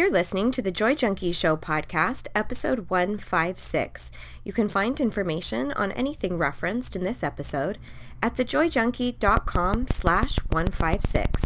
[0.00, 4.10] You're listening to the Joy Junkie Show podcast, episode 156.
[4.42, 7.76] You can find information on anything referenced in this episode
[8.22, 11.44] at thejoyjunkie.com slash 156.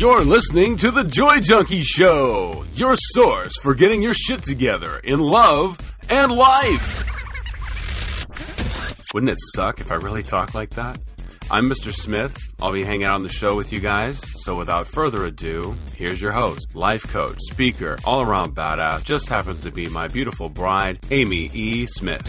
[0.00, 5.20] You're listening to The Joy Junkie Show, your source for getting your shit together in
[5.20, 5.76] love
[6.08, 7.19] and life.
[9.12, 11.00] Wouldn't it suck if I really talked like that?
[11.50, 11.92] I'm Mr.
[11.92, 12.36] Smith.
[12.62, 14.22] I'll be hanging out on the show with you guys.
[14.44, 19.62] So without further ado, here's your host, life coach, speaker, all around badass, just happens
[19.62, 21.86] to be my beautiful bride, Amy E.
[21.86, 22.22] Smith.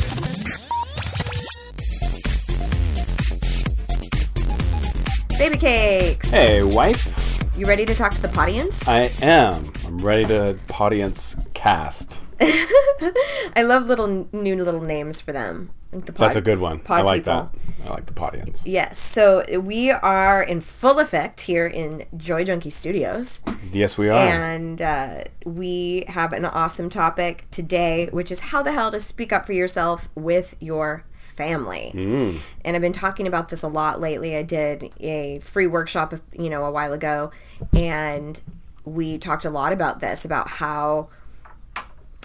[5.38, 6.30] Baby cakes!
[6.30, 7.48] Hey, wife.
[7.56, 8.88] You ready to talk to the audience?
[8.88, 9.72] I am.
[9.86, 12.20] I'm ready to audience cast.
[12.42, 15.70] I love little new little names for them.
[15.92, 16.82] Pod, That's a good one.
[16.88, 17.52] I like people.
[17.82, 17.86] that.
[17.86, 18.64] I like the audience.
[18.66, 18.98] Yes.
[18.98, 23.42] So we are in full effect here in Joy Junkie Studios.
[23.74, 24.16] Yes, we are.
[24.16, 29.34] And uh, we have an awesome topic today, which is how the hell to speak
[29.34, 31.92] up for yourself with your family.
[31.94, 32.40] Mm.
[32.64, 34.38] And I've been talking about this a lot lately.
[34.38, 37.32] I did a free workshop, you know, a while ago,
[37.74, 38.40] and
[38.86, 41.10] we talked a lot about this, about how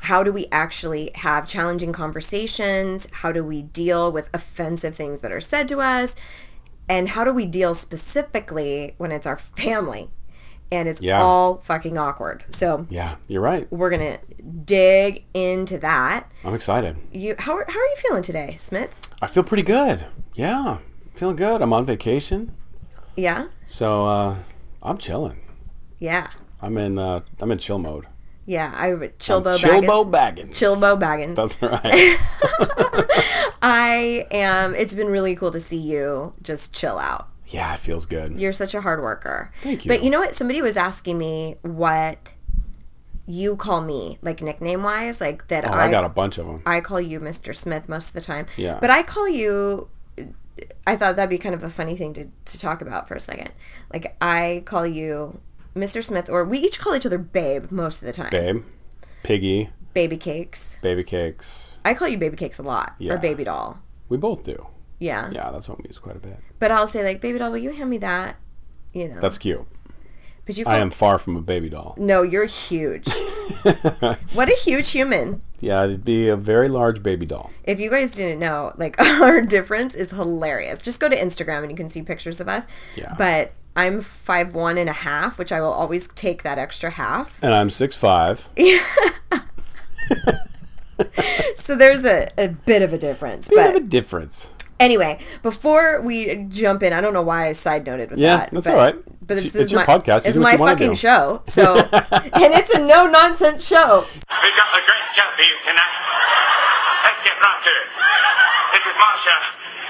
[0.06, 3.06] how do we actually have challenging conversations?
[3.20, 6.14] How do we deal with offensive things that are said to us?
[6.88, 10.10] And how do we deal specifically when it's our family?
[10.70, 11.20] And it's Yeah.
[11.22, 12.44] all fucking awkward.
[12.50, 13.66] So yeah, you're right.
[13.70, 14.18] we're gonna
[14.64, 16.30] dig into that.
[16.44, 16.96] I'm excited.
[17.12, 19.08] You how, are- how are you feeling today, Smith?
[19.22, 20.06] I feel pretty good.
[20.34, 20.78] Yeah,
[21.14, 21.62] feeling good.
[21.62, 22.52] I'm on vacation,
[23.16, 23.46] Yeah?
[23.64, 24.36] so uh,
[24.82, 25.38] I'm chilling.
[25.98, 26.28] Yeah.
[26.60, 26.98] I'm in.
[26.98, 28.06] Uh, I'm in chill mode.
[28.46, 28.72] Yeah.
[28.74, 30.50] I um, Chilbo Chilbo Baggins.
[30.50, 30.50] Baggins.
[30.50, 31.34] Chilbo Baggins.
[31.34, 32.16] That's right.
[33.62, 37.28] I am it's been really cool to see you just chill out.
[37.48, 38.38] yeah, it feels good.
[38.40, 39.52] You're such a hard worker.
[39.62, 39.88] Thank you.
[39.88, 40.34] But you know what?
[40.34, 42.18] Somebody was asking me what
[43.26, 46.46] you call me, like nickname wise, like that Oh, I I got a bunch of
[46.46, 46.62] them.
[46.64, 47.54] I call you Mr.
[47.54, 48.46] Smith most of the time.
[48.56, 48.78] Yeah.
[48.80, 49.88] But I call you
[50.86, 53.20] I thought that'd be kind of a funny thing to, to talk about for a
[53.20, 53.50] second.
[53.92, 55.40] Like I call you
[55.76, 56.02] Mr.
[56.02, 58.30] Smith or we each call each other babe most of the time.
[58.30, 58.64] Babe,
[59.22, 60.78] Piggy, Baby cakes.
[60.82, 61.78] Baby Cakes.
[61.82, 62.96] I call you baby cakes a lot.
[63.08, 63.78] Or baby doll.
[64.10, 64.66] We both do.
[64.98, 65.30] Yeah.
[65.30, 66.38] Yeah, that's what we use quite a bit.
[66.58, 68.36] But I'll say like, baby doll, will you hand me that?
[68.92, 69.20] You know.
[69.20, 69.66] That's cute.
[70.44, 71.94] but you call I am far from a baby doll.
[71.98, 73.08] No, you're huge.
[74.34, 75.40] what a huge human.
[75.60, 77.50] Yeah, it'd be a very large baby doll.
[77.64, 80.82] If you guys didn't know, like our difference is hilarious.
[80.82, 82.64] Just go to Instagram and you can see pictures of us.
[82.96, 83.14] Yeah.
[83.16, 87.38] But I'm five one and a half, which I will always take that extra half.
[87.42, 88.48] And I'm six five.
[91.56, 93.48] So there's a, a bit of a difference.
[93.48, 94.52] Bit of a difference.
[94.78, 98.50] anyway, before we jump in, I don't know why I side noted with Yeah, that.
[98.52, 98.94] that's but, all right.
[99.26, 100.26] But It's- this it's is your my, podcast.
[100.26, 100.94] It's my fucking do.
[100.94, 101.42] show.
[101.46, 104.04] So, and it's a no nonsense show.
[104.06, 105.94] We've got a great job for you tonight.
[107.04, 107.86] Let's get right to it.
[108.76, 109.30] This is my show,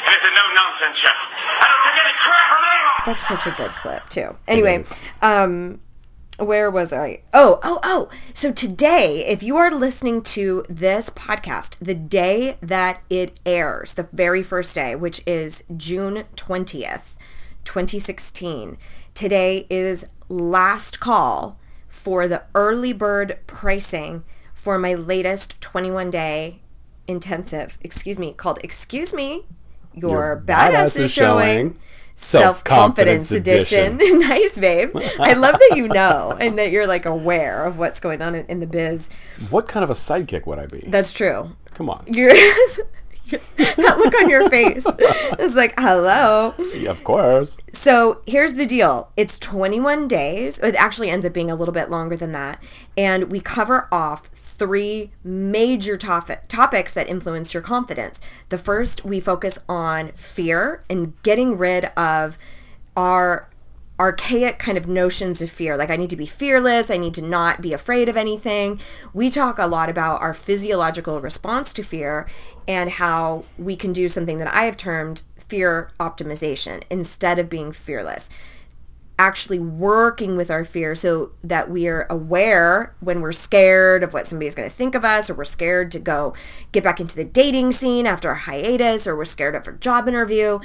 [0.07, 1.09] and it's a no-nonsense show.
[1.11, 3.03] I don't take any crap from anyone.
[3.05, 4.37] That's such a good clip too.
[4.47, 4.85] Anyway,
[5.21, 5.81] um
[6.39, 7.23] where was I?
[7.35, 8.09] Oh, oh, oh.
[8.33, 14.09] So today, if you are listening to this podcast, the day that it airs, the
[14.13, 17.17] very first day, which is June 20th,
[17.65, 18.79] 2016,
[19.15, 21.59] today is last call
[21.89, 24.23] for the early bird pricing
[24.55, 26.61] for my latest 21 day
[27.09, 29.44] intensive, excuse me, called Excuse Me,
[29.94, 31.71] Your, Your Badass, Badass is showing.
[31.71, 31.78] Showing.
[32.19, 33.94] Self-confidence Self-confidence edition.
[33.97, 34.21] edition.
[34.28, 34.97] nice, babe.
[35.21, 38.47] I love that you know and that you're like aware of what's going on in,
[38.47, 39.11] in the biz.
[39.50, 40.83] What kind of a sidekick would I be?
[40.89, 41.55] That's true.
[41.75, 42.05] Come on.
[42.06, 42.33] You're
[43.31, 44.84] that look on your face.
[44.87, 46.55] It's like, hello.
[46.75, 47.56] Yeah, of course.
[47.72, 49.11] So here's the deal.
[49.16, 50.59] It's 21 days.
[50.61, 52.62] It actually ends up being a little bit longer than that.
[52.97, 58.21] And we cover off three major topic, topics that influence your confidence.
[58.49, 62.36] The first, we focus on fear and getting rid of
[62.97, 63.48] our
[63.98, 65.77] archaic kind of notions of fear.
[65.77, 66.91] Like I need to be fearless.
[66.91, 68.78] I need to not be afraid of anything.
[69.15, 72.27] We talk a lot about our physiological response to fear
[72.69, 77.72] and how we can do something that I have termed fear optimization instead of being
[77.72, 78.28] fearless.
[79.18, 84.27] Actually working with our fear so that we are aware when we're scared of what
[84.27, 86.34] somebody's going to think of us or we're scared to go
[86.72, 90.07] get back into the dating scene after a hiatus or we're scared of a job
[90.07, 90.59] interview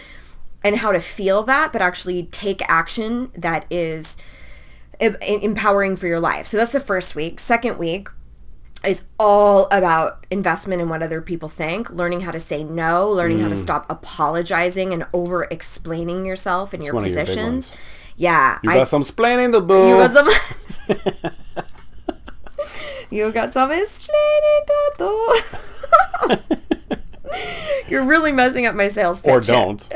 [0.64, 4.18] and how to feel that, but actually take action that is
[5.00, 6.46] empowering for your life.
[6.46, 7.40] So that's the first week.
[7.40, 8.10] Second week,
[8.86, 13.40] is all about investment in what other people think, learning how to say no, learning
[13.40, 13.62] how to mm.
[13.62, 17.74] stop apologizing and over explaining yourself and of your positions.
[18.22, 18.60] Yeah.
[18.64, 19.74] You I- got some splaining to do.
[19.90, 20.30] you got some
[23.10, 26.38] You got some explaining to do.
[27.90, 29.32] You're really messing up my sales pitch.
[29.34, 29.90] or don't.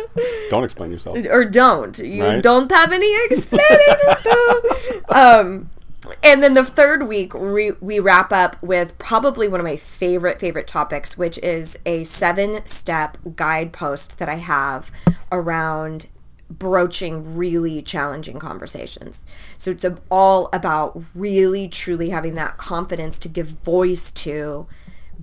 [0.50, 1.18] don't explain yourself.
[1.30, 1.98] or don't.
[1.98, 2.42] You Right.
[2.42, 5.14] don't have any explaining to do.
[5.14, 5.70] Um,
[6.22, 10.40] and then the third week, we, we wrap up with probably one of my favorite,
[10.40, 14.90] favorite topics, which is a seven-step guidepost that I have
[15.30, 16.06] around
[16.58, 19.20] broaching really challenging conversations.
[19.58, 24.66] So it's all about really, truly having that confidence to give voice to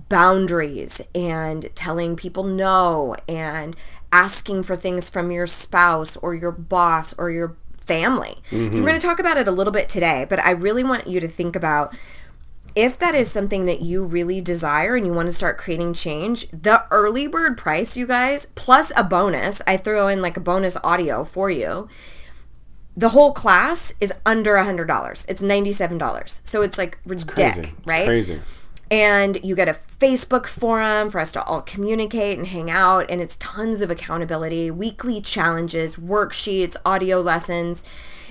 [0.08, 3.76] boundaries and telling people no and
[4.12, 8.36] asking for things from your spouse or your boss or your family.
[8.50, 8.84] So we're mm-hmm.
[8.84, 11.28] going to talk about it a little bit today, but I really want you to
[11.28, 11.94] think about
[12.74, 16.48] if that is something that you really desire and you want to start creating change,
[16.50, 20.76] the early bird price, you guys, plus a bonus, I throw in like a bonus
[20.84, 21.88] audio for you.
[22.96, 25.24] The whole class is under a hundred dollars.
[25.28, 26.40] It's ninety seven dollars.
[26.44, 28.06] So it's like ridiculous, right?
[28.06, 28.40] Crazy.
[28.90, 33.20] and you get a Facebook forum for us to all communicate and hang out and
[33.20, 37.84] it's tons of accountability, weekly challenges, worksheets, audio lessons.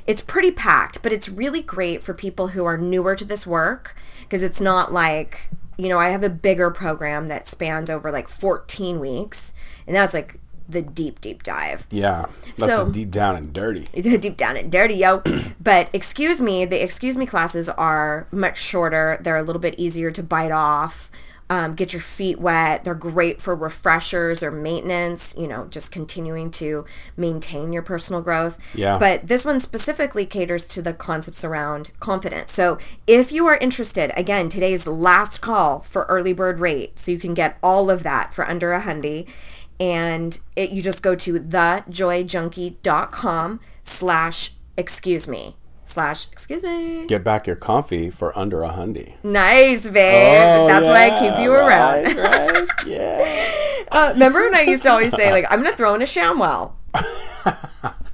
[0.10, 3.96] It's pretty packed, but it's really great for people who are newer to this work
[4.22, 8.28] because it's not like, you know, I have a bigger program that spans over like
[8.28, 9.54] 14 weeks
[9.86, 12.26] and that's like the deep deep dive Yeah.
[12.58, 13.88] That's So- deep down and dirty.
[14.18, 15.22] deep down and dirty, yo.
[15.62, 19.20] but excuse me, the excuse me classes are much shorter.
[19.22, 21.12] They're a little bit easier to bite off.
[21.50, 22.84] Um, get your feet wet.
[22.84, 25.34] They're great for refreshers or maintenance.
[25.38, 26.86] You know, just continuing to
[27.18, 28.60] maintain your personal growth.
[28.74, 28.98] Yeah.
[28.98, 32.52] But this one specifically caters to the concepts around confidence.
[32.52, 37.00] So if you are interested, again, today is the last call for early bird rate,
[37.00, 39.28] so you can get all of that for under a hundy
[39.80, 45.56] and it, you just go to thejoyjunkie.com slash excuse me
[45.90, 47.06] slash excuse me.
[47.08, 49.14] Get back your comfy for under a hundy.
[49.24, 50.70] nice babe.
[50.70, 52.08] That's why i keep you around.
[52.08, 53.86] Oh, Right, right, yeah.
[53.92, 56.72] uh, remember when i used to always say like i'm gonna throw in a ShamWow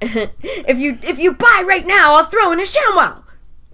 [0.00, 3.22] if you if you buy right now i'll throw in a shamwow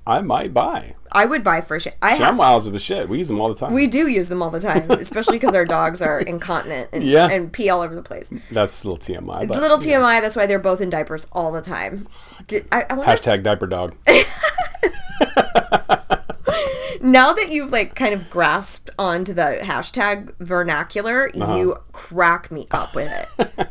[0.07, 0.95] I might buy.
[1.13, 3.09] i would buy for shit i ShamWows are the shit.
[3.09, 3.73] We use them all the time.
[3.73, 7.29] we do use them all the time especially because our dogs are incontinent and, Yeah.
[7.29, 9.47] and pee all over the place That's a little TMI.
[9.47, 10.01] But, little yeah.
[10.01, 10.21] TMI.
[10.21, 12.09] That's why they're both in diapers all the time.
[12.49, 13.95] Did, I, I Hashtag diaper dog.
[17.01, 21.57] now that you've like kind of grasped onto the hashtag vernacular, Uh-huh.
[21.57, 23.69] you crack me up with it.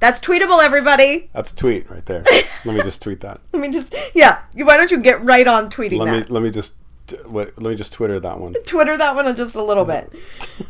[0.00, 1.28] That's tweetable, everybody.
[1.32, 2.22] That's a tweet right there.
[2.64, 3.40] Let me just tweet that.
[3.52, 4.40] Let me just yeah.
[4.54, 6.28] Why don't you get right on tweeting Let that?
[6.28, 6.74] me let me just
[7.08, 8.54] t- wait, let me just Twitter that one.
[8.66, 10.12] Twitter that one in just a little bit.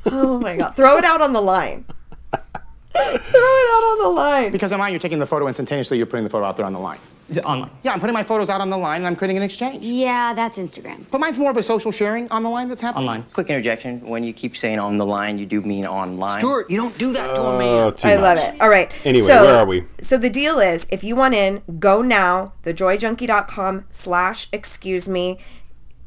[0.07, 0.75] Oh my god!
[0.77, 1.85] Throw it out on the line.
[2.33, 4.51] Throw it out on the line.
[4.53, 6.79] Because online, you're taking the photo instantaneously, you're putting the photo out there on the
[6.79, 6.99] line.
[7.29, 7.71] Is it online?
[7.83, 9.85] Yeah, I'm putting my photos out on the line and I'm creating an exchange.
[9.85, 11.05] Yeah, that's Instagram.
[11.11, 13.07] But mine's more of a social sharing on the line that's happening.
[13.07, 13.23] Online.
[13.35, 14.01] Quick interjection.
[14.07, 16.41] When you keep saying on the line, you do mean online.
[16.41, 17.95] Stuart, you don't do that to a man.
[17.95, 18.23] too I much.
[18.23, 18.61] love it.
[18.61, 18.91] All right.
[19.05, 19.85] Anyway, so, where are we?
[20.01, 22.55] So the deal is, if you want in, go now.
[22.63, 25.39] Thejoyjunkie.com slash excuse me.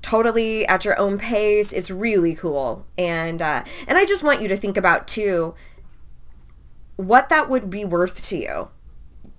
[0.01, 1.71] Totally at your own pace.
[1.71, 2.87] It's really cool.
[2.97, 5.53] And uh, and I just want you to think about too
[6.95, 8.69] what that would be worth to you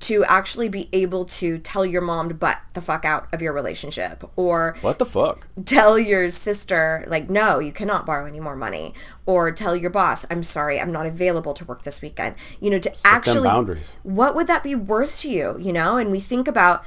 [0.03, 3.53] to actually be able to tell your mom to butt the fuck out of your
[3.53, 5.47] relationship or What the fuck?
[5.65, 8.95] tell your sister like no you cannot borrow any more money
[9.27, 12.79] or tell your boss i'm sorry i'm not available to work this weekend you know
[12.79, 13.95] to them actually boundaries.
[14.03, 16.85] what would that be worth to you you know and we think about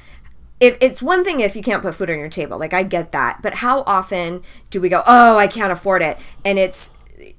[0.59, 3.11] if it's one thing if you can't put food on your table like i get
[3.13, 6.91] that but how often do we go oh i can't afford it and it's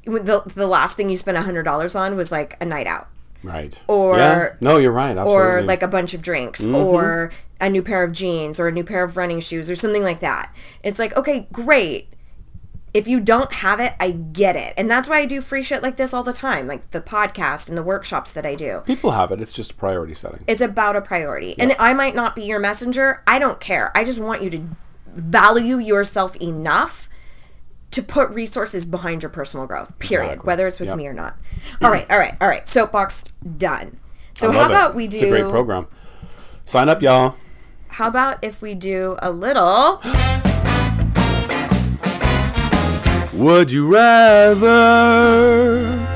[0.06, 3.08] the, the last thing you spent a hundred dollars on was like a night out
[3.46, 3.80] Right.
[3.86, 4.52] Or- yeah.
[4.60, 5.16] no, you're right.
[5.16, 5.34] Absolutely.
[5.34, 6.74] or like a bunch of drinks mm-hmm.
[6.74, 10.02] or a new pair of jeans or a new pair of running shoes or something
[10.02, 10.54] like that.
[10.82, 12.12] It's like, okay, great.
[12.92, 14.72] If you don't have it, I get it.
[14.78, 17.68] And that's why I do free shit like this all the time, like the podcast
[17.68, 18.82] and the workshops that I do.
[18.86, 19.40] people have it.
[19.40, 20.44] It's just a priority setting.
[20.46, 21.54] It's about a priority.
[21.58, 23.22] And I might not be your messenger.
[23.26, 23.96] I don't care.
[23.96, 24.62] I just want you to
[25.14, 27.08] value yourself enough
[27.96, 30.46] to put resources behind your personal growth, period, Exactly.
[30.46, 30.98] whether it's with Yep.
[30.98, 31.36] me or not.
[31.82, 32.66] All right, all right, all right.
[32.68, 33.24] Soapbox
[33.56, 33.98] done.
[34.34, 34.66] So how it.
[34.66, 35.86] about we do It's a great program.
[36.64, 37.36] Sign up, y'all.
[37.88, 40.02] How about if we do a little
[43.32, 46.06] Would you rather?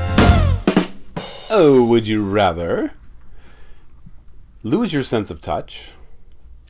[1.49, 2.93] Oh, would you rather
[4.63, 5.91] lose your sense of touch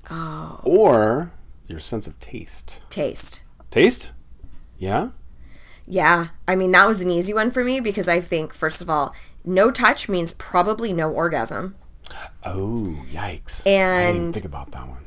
[0.10, 0.60] Oh.
[0.64, 1.32] or
[1.68, 2.80] your sense of taste?
[2.90, 3.44] taste?
[3.70, 4.12] Taste?
[4.82, 5.10] Yeah?
[5.86, 6.30] Yeah.
[6.48, 9.14] I mean, that was an easy one for me because I think, first of all,
[9.46, 11.76] no touch means probably no orgasm.
[12.44, 13.62] Oh, yikes.
[13.62, 14.98] I didn't And- think about that one.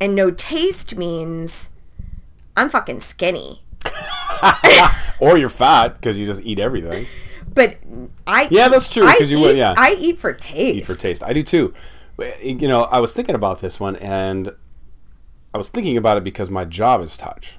[0.00, 1.70] And no taste means
[2.56, 3.62] I'm fucking skinny.
[5.20, 7.06] Or you're fat because you just eat everything.
[7.54, 7.76] But
[8.26, 9.74] I Yeah, that's true, I 'cause you eat, yeah.
[9.76, 10.78] I eat for taste.
[10.78, 11.22] Eat for taste.
[11.22, 11.72] I do too.
[12.42, 14.50] You know, I was thinking about this one and
[15.54, 17.52] I was thinking about it because my job is touch.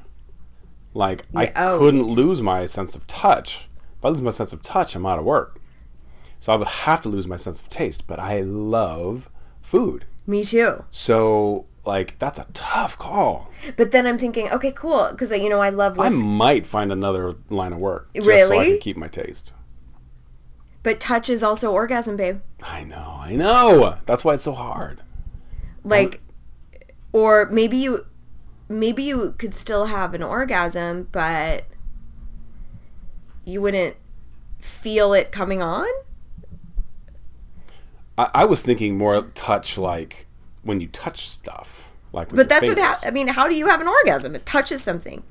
[0.93, 1.79] Like, I oh.
[1.79, 3.67] couldn't lose my sense of touch.
[3.97, 5.59] If I lose my sense of touch, I'm out of work.
[6.39, 8.05] So I would have to lose my sense of taste.
[8.05, 9.29] But I love
[9.62, 10.05] food.
[10.27, 10.85] Me too.
[10.91, 13.50] So, like, that's a tough call.
[13.75, 17.35] But then I'm thinking, okay, cool, because you know I love I might find another
[17.50, 19.53] line of work just so I can keep my taste.
[20.83, 22.39] but touch is also orgasm, babe.
[22.62, 23.97] I know, I know.
[24.05, 25.01] That's why it's so hard.
[25.83, 26.21] Like,
[27.12, 28.05] or maybe you,
[28.80, 31.65] maybe you could still have an orgasm, but
[33.46, 33.96] you wouldn't
[34.60, 35.88] feel it coming on.
[38.18, 40.27] I, I was thinking more touch like
[40.62, 41.89] when you touch stuff.
[42.12, 43.30] Like But that's what ha- I mean.
[43.30, 44.36] How do you have an orgasm?
[44.36, 45.24] It touches something.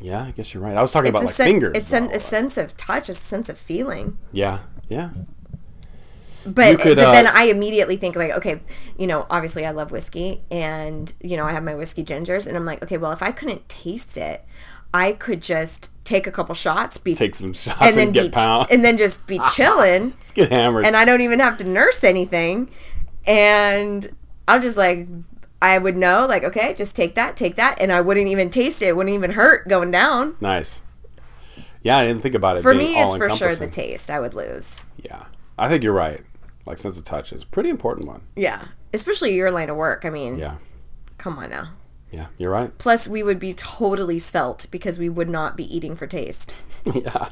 [0.00, 0.76] Yeah, I guess you're right.
[0.76, 1.72] I was talking It's about like sen- fingers.
[1.76, 4.16] it's an, a sense of touch, a sense of feeling.
[4.32, 5.10] yeah, yeah.
[6.46, 8.60] But, could, but uh, then I immediately think like, okay,
[8.96, 12.56] you know, obviously I love whiskey, and you know I have my whiskey gingers, and
[12.56, 14.44] I'm like, okay, well if I couldn't taste it,
[14.94, 18.22] I could just take a couple shots, be Take some shots and and, then get
[18.22, 18.68] be pound.
[18.70, 20.84] and then just be chilling, Just get hammered.
[20.86, 22.70] and I don't even have to nurse anything,
[23.26, 24.14] and
[24.46, 25.06] I'm just like.
[25.60, 28.80] I would know, like, okay, just take that, take that, and I wouldn't even taste
[28.80, 28.86] it.
[28.90, 30.36] It wouldn't even hurt going down.
[30.40, 30.82] nice.
[31.82, 32.62] Yeah, I didn't think about it.
[32.62, 34.08] For me, it's for sure the taste.
[34.08, 34.82] I would lose.
[34.98, 35.24] Yeah,
[35.58, 36.24] I think you're right.
[36.68, 38.20] Like sense of touch is a pretty important one.
[38.36, 40.04] Yeah, especially your line of work.
[40.04, 40.56] I mean, Yeah,
[41.16, 41.70] come on now.
[42.12, 42.76] yeah, you're right.
[42.78, 46.54] Plus, we would be totally svelte because we would not be eating for taste.
[46.84, 47.30] yeah,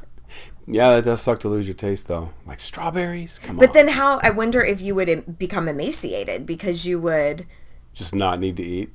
[0.67, 0.95] yeah.
[0.97, 2.31] That does suck to lose your taste though.
[2.47, 3.39] Like strawberries.
[3.39, 3.75] Come But on.
[3.75, 7.47] then, how I wonder if you would become emaciated because you would
[7.93, 8.91] just not need to eat.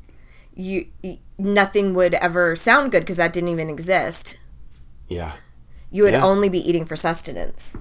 [0.55, 0.87] you
[1.37, 4.37] nothing would ever sound good because that didn't even exist.
[5.07, 5.33] Yeah,
[5.91, 6.23] You would Yeah.
[6.25, 7.75] only be eating for sustenance.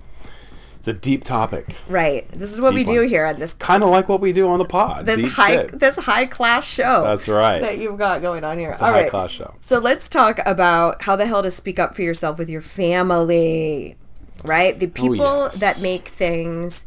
[0.81, 1.77] It's a deep topic.
[1.89, 2.27] Right.
[2.31, 3.09] This is what we Deep do one.
[3.09, 5.05] here on this Kind of like what we do on the pod.
[5.05, 5.79] this Deep high shit.
[5.79, 7.03] this high class show.
[7.05, 7.61] That's right.
[7.61, 8.71] That you've got going on here.
[8.71, 9.11] It's a All high right.
[9.11, 9.55] class show.
[9.61, 13.99] So let's talk about how the hell to speak up for yourself with your family,
[14.43, 14.79] right?
[14.81, 15.17] The people
[15.53, 15.59] yes.
[15.61, 16.87] that make things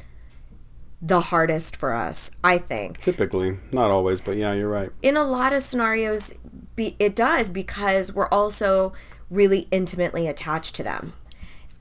[1.00, 2.98] the hardest for us, I think.
[2.98, 4.90] Typically, not always, but yeah, you're right.
[5.04, 6.34] In a lot of scenarios,
[6.76, 8.92] be, it does because we're also
[9.30, 11.14] really intimately attached to them.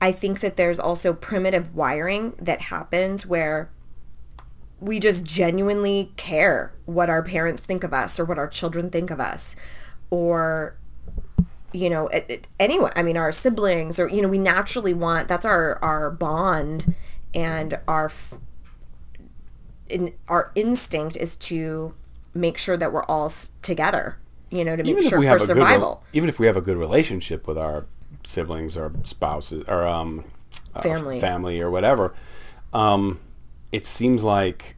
[0.01, 3.69] I think that there's also primitive wiring that happens where
[4.79, 9.09] we just genuinely care what our parents think of us or what our children think
[9.09, 9.55] of us
[10.09, 10.75] or
[11.71, 15.29] you know it, it, anyone i mean our siblings or you know we naturally want
[15.29, 16.93] that's our our bond
[17.33, 18.33] and our f-
[19.89, 21.93] in, our instinct is to
[22.33, 24.17] make sure that we're all s- together
[24.49, 26.03] you know to make Even sure for have a good, re- survival.
[26.11, 27.85] even if we have a good relationship with our
[28.23, 30.23] siblings or spouses or um,
[30.75, 31.19] uh, Family.
[31.19, 32.13] family or whatever,
[32.73, 33.19] um,
[33.71, 34.75] it seems like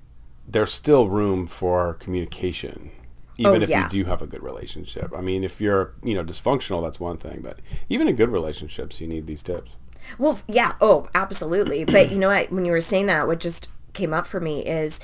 [0.47, 2.91] there's still room for communication,
[3.37, 3.83] even Oh, if yeah.
[3.83, 5.11] you do have a good relationship.
[5.15, 7.59] I mean, if you're you know dysfunctional, that's one thing, but
[7.89, 9.77] even in good relationships, you need these tips.
[10.19, 10.73] Well, yeah.
[10.81, 11.83] Oh, absolutely.
[11.83, 12.51] but you know what?
[12.51, 14.99] When you were saying that, what just came up for me is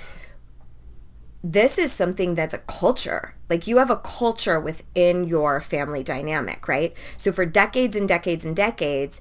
[1.44, 3.36] this is something that's a culture.
[3.50, 6.96] Like you have a culture within your family dynamic, right?
[7.18, 9.20] So for decades and decades and decades,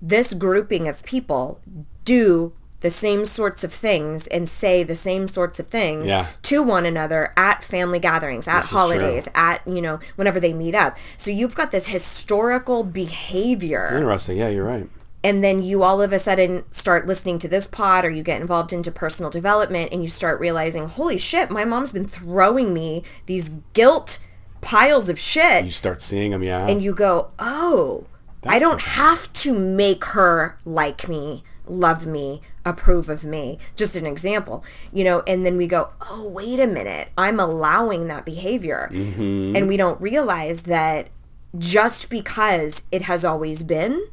[0.00, 1.60] this grouping of people
[2.04, 6.26] do the same sorts of things and say the same sorts of things Yeah.
[6.42, 10.76] to one another at family gatherings, at This holidays, at, you know, whenever they meet
[10.76, 10.96] up.
[11.16, 14.38] So you've got this historical behavior Interesting.
[14.38, 14.88] Yeah, you're right.
[15.24, 18.40] And then you all of a sudden start listening to this pod or you get
[18.40, 23.02] involved into personal development and you start realizing holy shit my mom's been throwing me
[23.26, 24.18] these guilt
[24.60, 26.42] piles of shit You start seeing them.
[26.42, 26.66] Yeah.
[26.66, 28.06] and you go oh
[28.46, 34.06] i don't have to make her like me love me approve of me just an
[34.06, 38.88] example you know and then we go oh wait a minute i'm allowing that behavior
[38.92, 39.54] Mm-hmm.
[39.56, 41.08] and we don't realize that
[41.56, 44.06] just because it has always been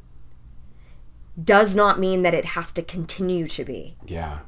[1.41, 4.39] does not mean that it has to continue to be yeah.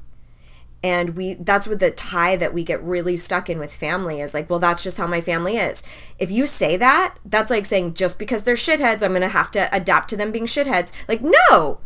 [0.83, 4.33] and we that's what the tie that we get really stuck in with family is
[4.33, 5.83] like well that's just how my family is
[6.17, 9.67] if you say that that's like saying just because they're shitheads i'm gonna have to
[9.75, 11.79] adapt to them being shitheads like no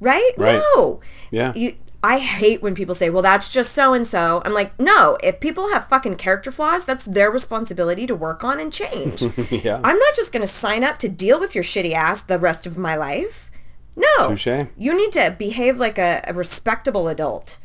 [0.00, 0.60] right, Right.
[0.76, 1.52] no Yeah.
[1.54, 4.42] you I hate when people say, well, that's just so and so.
[4.44, 8.60] I'm like, no, if people have fucking character flaws, that's their responsibility to work on
[8.60, 9.22] and change.
[9.50, 9.80] Yeah.
[9.82, 12.66] I'm not just going to sign up to deal with your shitty ass the rest
[12.66, 13.50] of my life.
[13.96, 14.28] No.
[14.28, 14.66] Touche.
[14.76, 17.58] You need to behave like a, a respectable adult.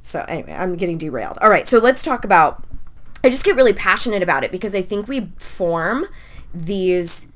[0.00, 1.38] So anyway, I'm getting derailed.
[1.40, 2.64] All right, so let's talk about.
[3.24, 6.06] I just get really passionate about it because I think we form
[6.54, 7.26] these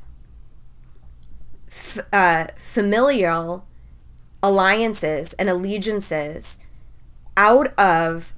[1.68, 3.66] f- uh, familial
[4.42, 6.58] alliances and allegiances
[7.36, 8.34] out of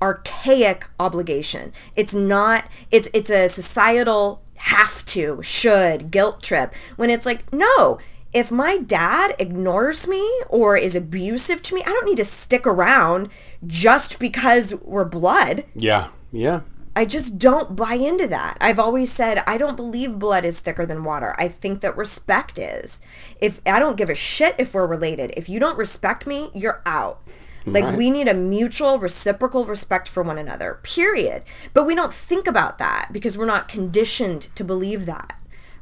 [0.00, 1.72] archaic obligation.
[1.96, 7.98] It's not it's it's a societal have to, should, guilt trip when it's like no,
[8.32, 12.66] if my dad ignores me or is abusive to me, I don't need to stick
[12.66, 13.30] around
[13.66, 15.64] just because we're blood.
[15.74, 16.08] Yeah.
[16.30, 16.60] Yeah.
[16.94, 18.58] I just don't buy into that.
[18.60, 21.34] I've always said I don't believe blood is thicker than water.
[21.38, 22.98] I think that respect is.
[23.40, 25.32] If I don't give a shit if we're related.
[25.36, 27.22] If you don't respect me, you're out.
[27.64, 27.96] Like Right.
[27.96, 30.80] we need a mutual reciprocal respect for one another.
[30.82, 31.42] Period.
[31.72, 35.37] But we don't think about that because we're not conditioned to believe that.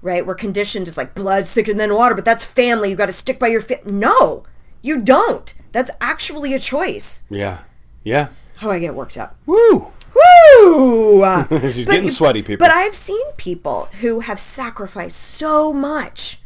[0.07, 0.25] Right?
[0.25, 2.91] We're conditioned as like blood's thicker than water, but that's family.
[2.91, 3.81] You got to stick by your fa-.
[3.85, 4.45] No.
[4.81, 5.53] You don't.
[5.73, 7.25] That's actually a choice.
[7.29, 7.63] Yeah.
[8.05, 8.29] Yeah.
[8.63, 9.37] Oh, I get worked up.
[9.47, 9.91] Woo.
[10.15, 11.45] Woo!
[11.73, 12.65] She's getting sweaty, people.
[12.65, 16.41] But I've seen people who have sacrificed so much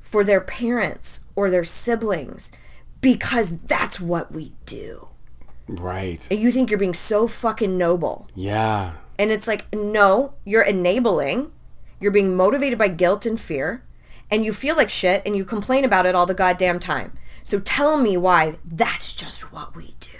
[0.00, 2.50] for their parents or their siblings
[3.00, 5.08] because that's what we do.
[5.68, 6.26] Right.
[6.30, 8.26] And you think you're being so fucking noble.
[8.34, 8.94] Yeah.
[9.18, 11.52] And it's like, no, you're enabling.
[12.00, 13.82] You're being motivated by guilt and fear.
[14.30, 17.16] And you feel like shit and you complain about it all the goddamn time.
[17.42, 20.10] So tell me why that's just what we do.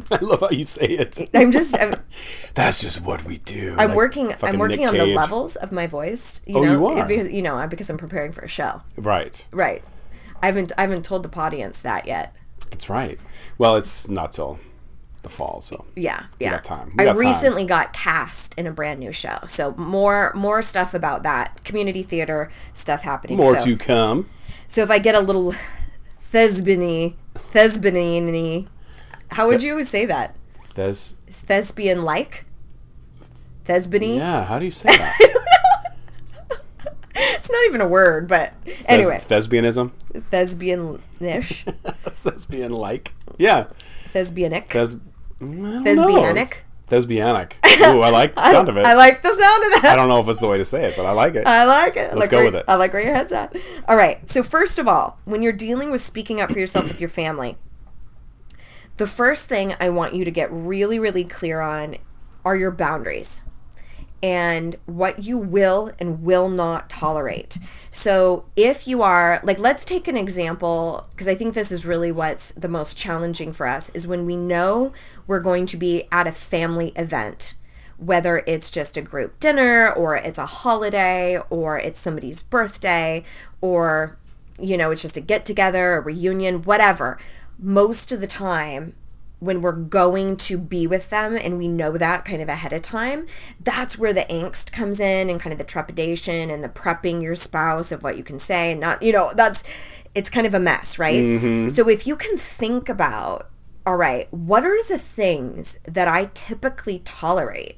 [0.10, 1.28] I love how you say it.
[1.34, 1.94] I'm just, I'm,
[2.54, 3.70] That's just what we do.
[3.78, 4.34] I'm Like working.
[4.42, 6.40] I'm working Nick on the levels of my voice.
[6.46, 7.06] You Oh, know, you are?
[7.06, 8.82] because you know because I'm preparing for a show.
[8.96, 9.46] Right.
[9.52, 9.84] Right.
[10.42, 12.34] I haven't I haven't told the audience that yet.
[12.70, 13.18] That's right.
[13.58, 14.58] Well, it's not till
[15.28, 16.58] the fall, so Yeah, yeah.
[16.58, 16.94] time.
[16.98, 17.16] I time.
[17.16, 22.02] recently got cast in a brand new show, so more more stuff about that community
[22.02, 23.36] theater stuff happening.
[23.36, 24.28] more so, to come.
[24.66, 25.54] So if I get a little
[26.32, 28.68] thespiany, thespiany,
[29.32, 30.34] how would you say that?
[30.74, 31.14] Thes.
[31.30, 32.44] Thespian like.
[33.66, 34.16] Thespiany.
[34.16, 34.44] Yeah.
[34.44, 35.34] How do you say that?
[37.20, 38.52] It's not even a word, but
[38.86, 39.90] anyway, Thes- thespianism.
[40.30, 41.64] thespian-ish,
[42.12, 43.12] Thespian like.
[43.38, 43.68] Yeah.
[44.12, 44.68] thespianic.
[44.70, 44.96] Thes.
[45.40, 46.58] Thesbianic?
[46.88, 47.52] Thesbianic.
[47.94, 48.86] Ooh, I like the sound of it.
[48.86, 49.90] I like the sound of that.
[49.92, 51.46] I don't know if it's the way to say it, but I like it.
[51.46, 52.08] I like it.
[52.08, 52.64] Let's like go where, with it.
[52.66, 53.54] I like where your head's at.
[53.86, 54.28] All right.
[54.28, 57.56] So first of all, when you're dealing with speaking up for yourself with your family,
[58.96, 61.96] the first thing I want you to get really, really clear on
[62.44, 63.42] are your boundaries
[64.22, 67.58] and what you will and will not tolerate.
[67.90, 72.10] So if you are, like, let's take an example, because I think this is really
[72.10, 74.92] what's the most challenging for us, is when we know
[75.26, 77.54] we're going to be at a family event,
[77.96, 83.24] whether it's just a group dinner or it's a holiday or it's somebody's birthday
[83.60, 84.18] or,
[84.58, 87.18] you know, it's just a get together, a reunion, whatever.
[87.58, 88.94] Most of the time,
[89.40, 92.82] when we're going to be with them and we know that kind of ahead of
[92.82, 93.26] time,
[93.62, 97.34] that's where the angst comes in and kind of the trepidation and the prepping your
[97.34, 99.62] spouse of what you can say and not, you know, that's,
[100.14, 101.22] it's kind of a mess, right?
[101.22, 101.68] Mm-hmm.
[101.68, 103.48] So if you can think about,
[103.86, 107.76] all right, what are the things that I typically tolerate,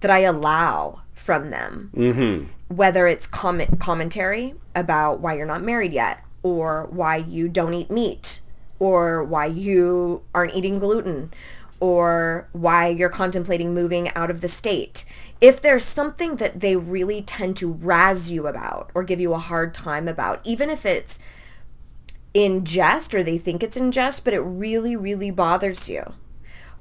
[0.00, 1.90] that I allow from them?
[1.94, 2.74] Mm-hmm.
[2.74, 7.90] Whether it's comment commentary about why you're not married yet or why you don't eat
[7.90, 8.40] meat
[8.80, 11.32] or why you aren't eating gluten
[11.78, 15.04] or why you're contemplating moving out of the state.
[15.40, 19.38] If there's something that they really tend to razz you about or give you a
[19.38, 21.18] hard time about, even if it's
[22.34, 26.14] in jest or they think it's in jest, but it really, really bothers you.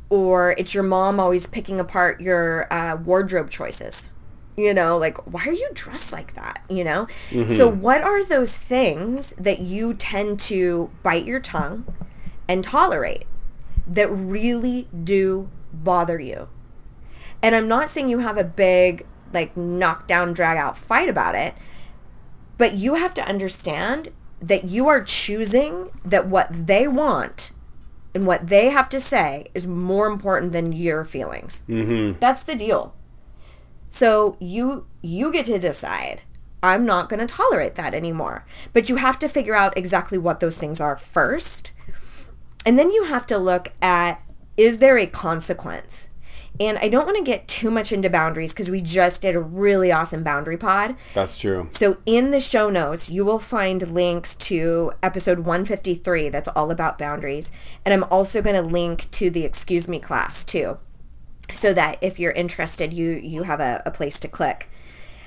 [0.10, 4.12] Or it's your mom always picking apart your uh, wardrobe choices.
[4.60, 6.64] You know, like, why are you dressed like that?
[6.70, 7.08] You know?
[7.56, 11.86] So, what are those things that you tend to bite your tongue
[12.48, 13.26] and tolerate
[13.88, 16.50] that really do bother you?
[17.42, 21.54] And I'm not saying you have a big, like, knockdown, drag out fight about it,
[22.58, 24.10] but you have to understand
[24.42, 27.52] that you are choosing that what they want
[28.14, 31.64] and what they have to say is more important than your feelings.
[31.70, 32.20] Mm-hmm.
[32.20, 32.96] That's the deal.
[33.90, 36.24] So you you get to decide.
[36.62, 38.46] I'm not going to tolerate that anymore.
[38.74, 41.72] But you have to figure out exactly what those things are first.
[42.66, 44.22] And then you have to look at
[44.58, 46.10] is there a consequence?
[46.60, 49.40] And I don't want to get too much into boundaries because we just did a
[49.40, 50.98] really awesome boundary pod.
[51.14, 51.70] That's true.
[51.72, 56.98] So in the show notes, you will find links to episode 153 that's all about
[56.98, 57.50] boundaries.
[57.86, 60.80] And I'm also going to link to the excuse me class too.
[61.54, 64.70] So that if you're interested, you you have a, a place to click.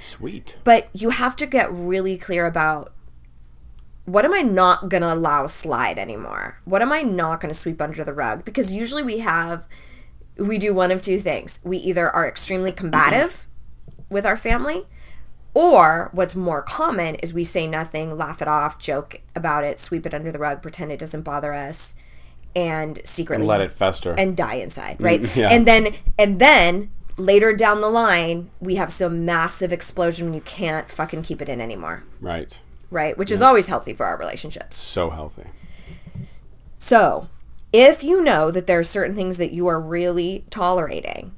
[0.01, 0.57] Sweet.
[0.65, 2.93] But you have to get really clear about
[4.05, 6.59] what am I not going to allow slide anymore?
[6.65, 8.45] What am I not going to sweep under the rug?
[8.45, 9.67] Because usually we have
[10.37, 11.61] we do one of two things.
[11.63, 12.79] We either are extremely mm-hmm.
[12.79, 13.47] combative
[14.09, 14.87] with our family,
[15.55, 20.07] or what's more common is we say nothing, laugh it off, joke about it, sweep
[20.07, 21.95] it under the rug, pretend it doesn't bother us,
[22.55, 24.15] and secretly And let it fester.
[24.19, 25.23] and die inside, right?
[25.23, 25.49] Mm, yeah.
[25.51, 30.41] And then and then later down the line, we have some massive explosion when you
[30.41, 32.61] can't fucking keep it in anymore, right.
[32.91, 33.17] right?
[33.17, 34.77] Which is always healthy for our relationships.
[34.77, 35.45] So healthy.
[36.79, 37.29] So,
[37.73, 41.33] if you know that there are certain things that you are really tolerating,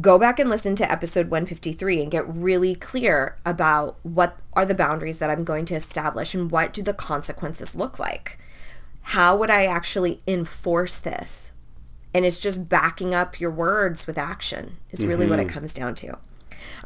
[0.00, 4.74] go back and listen to episode 153 and get really clear about what are the
[4.74, 8.38] boundaries that I'm going to establish and what do the consequences look like.
[9.10, 11.52] How would I actually enforce this?
[12.12, 15.54] And it's just backing up your words with action is really what it mm-hmm.
[15.54, 16.14] comes down to.
[16.14, 16.18] All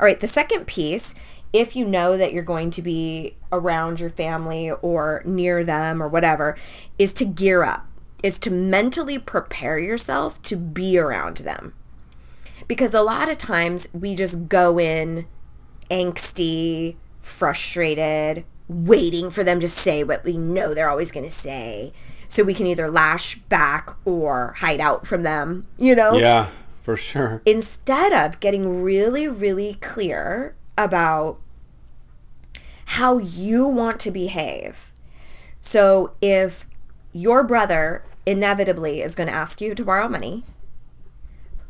[0.00, 1.14] right, the second piece,
[1.54, 6.08] if you know that you're going to be around your family or near them or
[6.08, 6.58] whatever,
[6.98, 7.86] is to gear up,
[8.22, 11.72] is to mentally prepare yourself to be around them.
[12.68, 15.26] Because a lot of times we just go in
[15.90, 21.94] angsty, frustrated, waiting for them to say what we know they're always going to say.
[22.30, 26.14] So we can either lash back or hide out from them, you know?
[26.14, 27.42] Yeah, for sure.
[27.44, 31.40] instead of getting really, really clear about
[32.86, 34.92] how you want to behave.
[35.60, 36.66] So if
[37.12, 40.44] your brother inevitably is going to ask you to borrow money,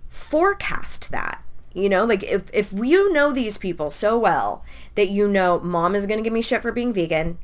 [0.09, 1.43] forecast that.
[1.73, 5.95] You know, like if, if you know these people so well that you know mom
[5.95, 7.39] is going to give me shit for being vegan,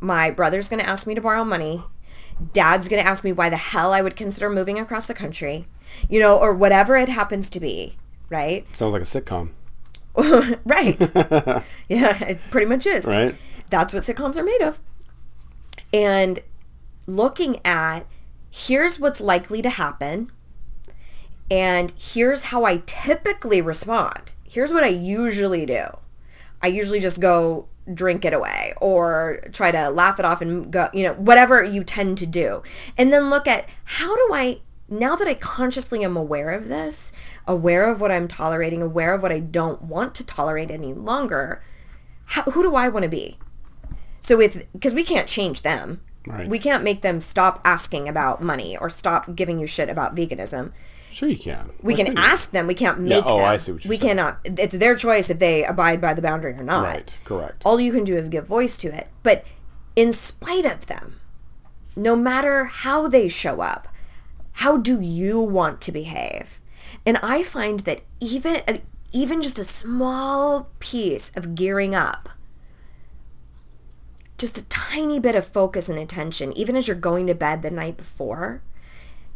[0.00, 1.84] my brother's going to ask me to borrow money,
[2.52, 5.66] dad's going to ask me why the hell I would consider moving across the country,
[6.08, 7.96] you know, or whatever it happens to be,
[8.28, 8.66] right?
[8.76, 9.50] Sounds like a sitcom.
[10.64, 11.00] right.
[11.88, 13.04] yeah, it pretty much is.
[13.04, 13.34] Right.
[13.70, 14.80] That's what sitcoms are made of.
[15.92, 16.40] And
[17.06, 18.06] looking at
[18.50, 20.32] here's what's likely to happen
[21.50, 24.32] and here's how I typically respond.
[24.48, 25.86] Here's what I usually do.
[26.62, 30.88] I usually just go drink it away or try to laugh it off and go,
[30.92, 32.62] you know, whatever you tend to do.
[32.96, 37.10] And then look at how do I now that I consciously am aware of this,
[37.46, 41.62] aware of what I'm tolerating, aware of what I don't want to tolerate any longer,
[42.26, 43.38] how, who do I want to be?
[44.20, 46.00] So if because we can't change them.
[46.26, 46.48] Right.
[46.48, 50.72] We can't make them stop asking about money or stop giving you shit about veganism.
[51.16, 51.70] Sure, you can.
[51.82, 52.66] We can ask them.
[52.66, 53.46] We can't make oh, them.
[53.46, 54.16] I see what you're we saying.
[54.16, 54.38] cannot.
[54.44, 56.84] It's their choice if they abide by the boundary or not.
[56.84, 57.62] Right, correct.
[57.64, 59.08] All you can do is give voice to it.
[59.22, 59.46] But
[59.96, 61.20] in spite of them,
[61.96, 63.88] no matter how they show up,
[64.52, 66.60] how do you want to behave?
[67.06, 68.76] And I find that even uh,
[69.10, 72.28] even just a small piece of gearing up,
[74.36, 77.70] just a tiny bit of focus and attention, even as you're going to bed the
[77.70, 78.60] night before,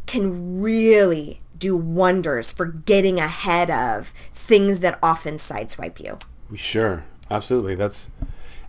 [0.06, 6.18] can really do wonders for getting ahead of things that often sideswipe you.
[6.56, 7.74] Sure, absolutely.
[7.74, 8.10] That's,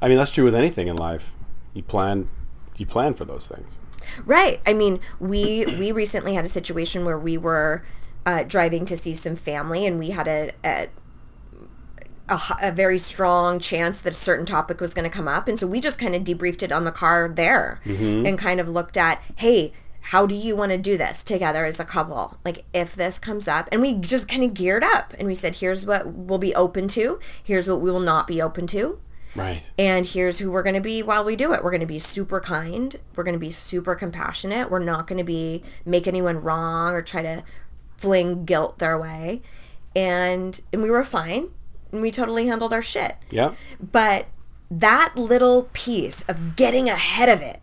[0.02, 1.32] I mean, that's true with anything in life.
[1.74, 2.30] You plan,
[2.76, 3.78] you plan for those things.
[4.26, 4.62] Right.
[4.66, 7.84] I mean, we we recently had a situation where we were
[8.26, 10.52] uh, driving to see some family, and we had a
[12.62, 15.68] a very strong chance that a certain topic was going to come up, and so
[15.68, 19.22] we just kind of debriefed it on the car there, and kind of looked at,
[19.38, 19.72] hey.
[20.06, 22.38] How do you want to do this together as a couple?
[22.44, 25.56] Like, if this comes up, and we just kind of geared up and we said,
[25.58, 29.00] here's what we'll be open to, here's what we will not be open to,
[29.36, 29.62] Right.
[29.78, 31.64] and here's who we're going to be while we do it.
[31.64, 32.96] We're going to be super kind.
[33.16, 34.70] We're going to be super compassionate.
[34.72, 37.44] We're not going to be make anyone wrong or try to
[37.98, 39.42] fling guilt their way.
[39.96, 41.50] And and we were fine.
[41.92, 43.18] And we totally handled our shit.
[43.30, 43.56] Yep.
[43.92, 44.26] But
[44.70, 47.60] that little piece of getting ahead of it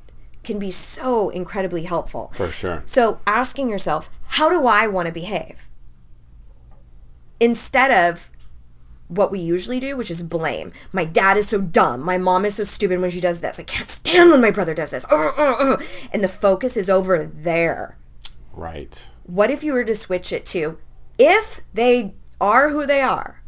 [0.49, 2.33] can be so incredibly helpful.
[2.35, 2.83] For sure.
[2.87, 5.69] So asking yourself, how do I want to behave?
[7.39, 8.31] Instead of
[9.09, 10.73] what we usually do, which is blame.
[10.91, 12.03] My dad is so dumb.
[12.03, 13.59] My mom is so stupid when she does this.
[13.59, 15.05] I can't stand when my brother does this.
[15.11, 15.85] Ugh, ugh, ugh.
[16.13, 17.99] And the focus is over there.
[18.53, 19.09] Right.
[19.25, 20.79] What if you were to switch it to
[21.19, 23.43] if they are who they are,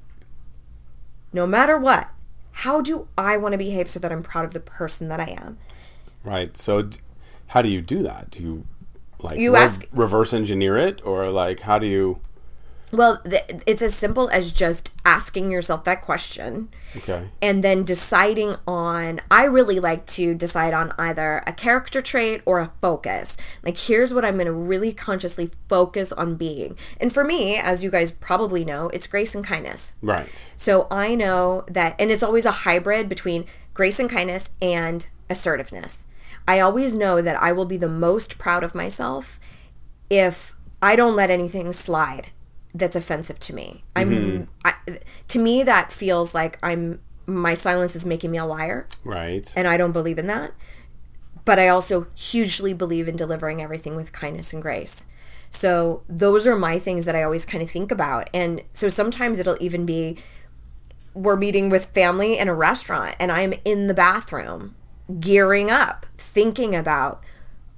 [1.32, 2.10] no matter what,
[2.52, 5.30] how do I want to behave so that I'm proud of the person that I
[5.30, 5.58] am?
[6.24, 6.56] Right.
[6.56, 6.98] So, d-
[7.48, 8.30] how do you do that?
[8.30, 8.66] Do you
[9.20, 12.20] like You re- ask- reverse engineer it, or like how do you?
[12.92, 17.28] Well, th- it's as simple as just asking yourself that question Okay.
[17.40, 22.58] and then deciding on I really like to decide on either a character trait or
[22.58, 23.36] a focus.
[23.62, 26.76] Like here's what I'm going to really consciously focus on being.
[27.00, 29.94] And for me, as you guys probably know, it's grace and kindness.
[30.02, 30.28] Right.
[30.56, 36.06] So I know that and it's always a hybrid between grace and kindness and assertiveness.
[36.50, 39.38] I always know that I will be the most proud of myself
[40.10, 42.30] if I don't let anything slide
[42.74, 43.84] that's offensive to me.
[43.94, 44.44] I'm mm-hmm.
[44.64, 44.74] I,
[45.28, 49.52] to me that feels like I'm my silence is making me a liar Right.
[49.54, 50.52] and I don't believe in that.
[51.44, 55.06] But I also hugely believe in delivering everything with kindness and grace.
[55.50, 58.28] So those are my things that I always kind of think about.
[58.34, 60.18] And so sometimes it'll even be
[61.14, 64.74] we're meeting with family in a restaurant and I'm in the bathroom
[65.18, 67.22] gearing up, thinking about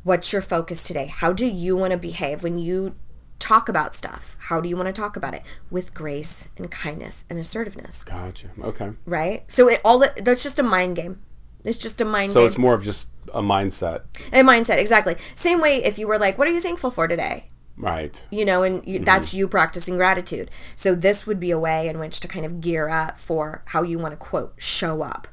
[0.03, 1.07] what's your focus today?
[1.07, 2.95] How do you want to behave when you
[3.39, 4.37] talk about stuff?
[4.49, 5.43] How do you want to talk about it?
[5.71, 8.51] With grace and kindness and assertiveness, Gotcha.
[8.63, 8.91] Okay.
[9.07, 9.45] right?
[9.49, 11.23] So it all that's just a mind game.
[11.65, 12.35] It's just a mind game.
[12.35, 12.47] So game.
[12.49, 14.03] it's more of just a mindset.
[14.33, 15.17] a mindset, exactly.
[15.35, 17.49] Same way if you were like, what are you thankful for today?
[17.77, 18.23] Right.
[18.31, 19.05] you know, and you, mm-hmm.
[19.05, 20.51] that's you practicing gratitude.
[20.77, 23.83] So this would be a way in which to kind of gear up for how
[23.83, 25.27] you want to quote show up,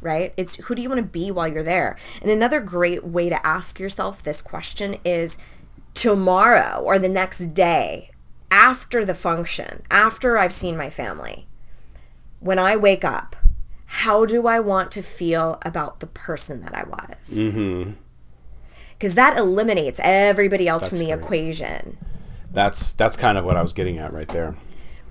[0.00, 0.32] right?
[0.36, 1.96] It's who do you want to be while you're there?
[2.20, 5.36] And another great way to ask yourself this question is
[5.94, 8.10] tomorrow or the next day
[8.50, 11.46] after the function, after I've seen my family,
[12.40, 13.36] when I wake up,
[13.86, 17.30] how do I want to feel about the person that I was?
[17.30, 17.92] Mm-hmm.
[18.98, 21.18] Because that eliminates everybody else from the great.
[21.18, 21.98] equation.
[22.50, 24.56] That's that's kind of what I was getting at right there.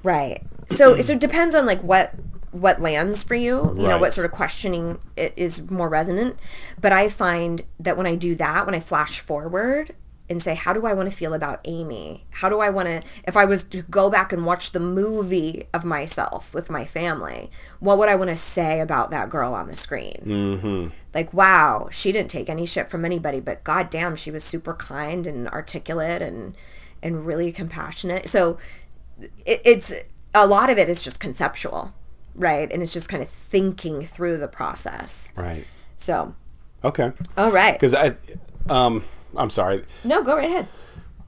[0.04, 0.44] Right.
[0.70, 2.14] So so it depends on like what
[2.56, 6.38] what lands for you, you know, what sort of questioning it is more resonant.
[6.80, 9.94] But I find that when I do that, when I flash forward
[10.28, 12.26] and say, how do I want to feel about Amy?
[12.32, 15.68] How do I want to, if I was to go back and watch the movie
[15.74, 19.68] of myself with my family, what would I want to say about that girl on
[19.68, 20.24] the screen?
[20.26, 20.88] Mm-hmm.
[21.14, 25.28] Like, wow, she didn't take any shit from anybody, but goddamn, she was super kind
[25.28, 26.56] and articulate and
[27.04, 28.28] and really compassionate.
[28.28, 28.58] So
[29.46, 29.94] it, it's
[30.34, 31.94] a lot of it is just conceptual,
[32.36, 32.72] right?
[32.72, 35.32] And it's just kind of thinking through the process.
[35.36, 35.66] Right.
[35.96, 36.36] So,
[36.84, 37.12] Okay.
[37.38, 37.74] all right.
[37.74, 38.16] Because I,
[38.70, 39.84] um, I'm sorry.
[40.04, 40.68] No, go right ahead.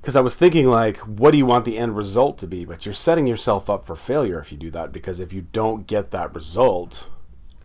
[0.02, 2.64] Because I was thinking like, what do you want the end result to be?
[2.64, 4.92] But you're setting yourself up for failure if you do that.
[4.94, 7.10] Because if you don't get that result,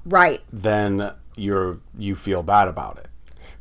[0.04, 0.40] Right.
[0.52, 3.08] then you're you feel bad about it.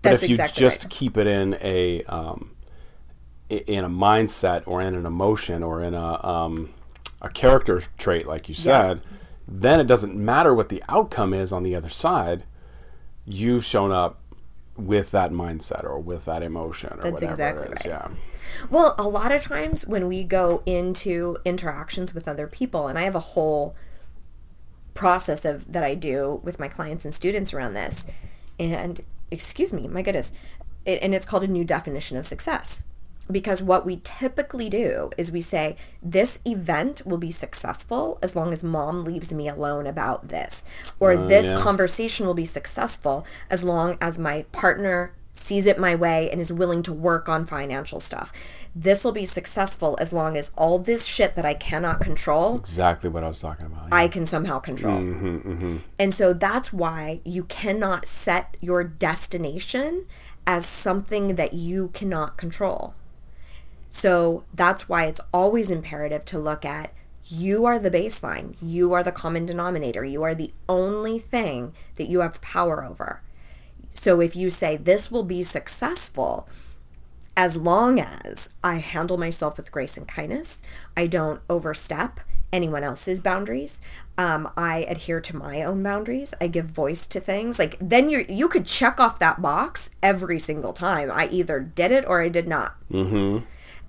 [0.02, 0.91] But That's if you exactly just right.
[0.91, 2.52] keep it in a um,
[3.50, 6.74] in a mindset or in an emotion or in a um,
[7.22, 9.02] a character trait, like you said,
[9.54, 12.46] then it doesn't matter what the outcome is on the other side.
[13.26, 14.20] You've shown up
[14.78, 17.86] with that mindset or with that emotion or That's whatever exactly it is.
[17.86, 17.86] right.
[17.86, 18.08] Yeah.
[18.70, 23.04] Well, a lot of times when we go into interactions with other people, and I
[23.04, 23.76] have a whole
[24.94, 28.08] process of that I do with my clients and students around this,
[28.58, 30.32] and excuse me, my goodness,
[30.86, 32.84] it, and it's called a new definition of success.
[33.32, 38.54] Because what we typically do is we say, this event will be successful as long
[38.54, 40.65] as mom leaves me alone about this.
[41.00, 41.58] Or oh, this yeah.
[41.58, 46.52] conversation will be successful as long as my partner sees it my way and is
[46.52, 48.32] willing to work on financial stuff.
[48.76, 53.10] This will be successful as long as all this shit that I cannot control, Exactly
[53.10, 53.88] what I was talking about.
[53.89, 53.96] yeah.
[53.96, 55.00] I can somehow control.
[55.00, 55.78] Mm-hmm, mm-hmm.
[55.98, 60.06] And so that's why you cannot set your destination
[60.46, 62.94] as something that you cannot control.
[63.92, 66.94] So that's why it's always imperative to look at
[67.26, 68.56] you are the baseline.
[68.62, 70.04] You are the common denominator.
[70.04, 73.22] You are the only thing that you have power over.
[73.94, 76.50] So if you say this will be successful
[77.38, 80.62] as long as I handle myself with grace and kindness,
[80.98, 82.20] I don't overstep
[82.52, 83.80] anyone else's boundaries.
[84.18, 86.34] Um, I adhere to my own boundaries.
[86.42, 87.58] I give voice to things.
[87.58, 91.10] Like then you you could check off that box every single time.
[91.12, 92.76] I either did it or I did not.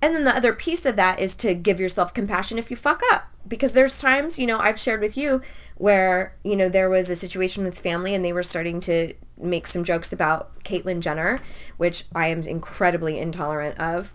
[0.03, 3.01] And then the other piece of that is to give yourself compassion if you fuck
[3.09, 3.29] up.
[3.47, 5.41] Because there's times, you know, I've shared with you
[5.77, 9.65] where, you know, there was a situation with family and they were starting to make
[9.65, 11.39] some jokes about Caitlyn Jenner,
[11.77, 14.13] which I am incredibly intolerant of.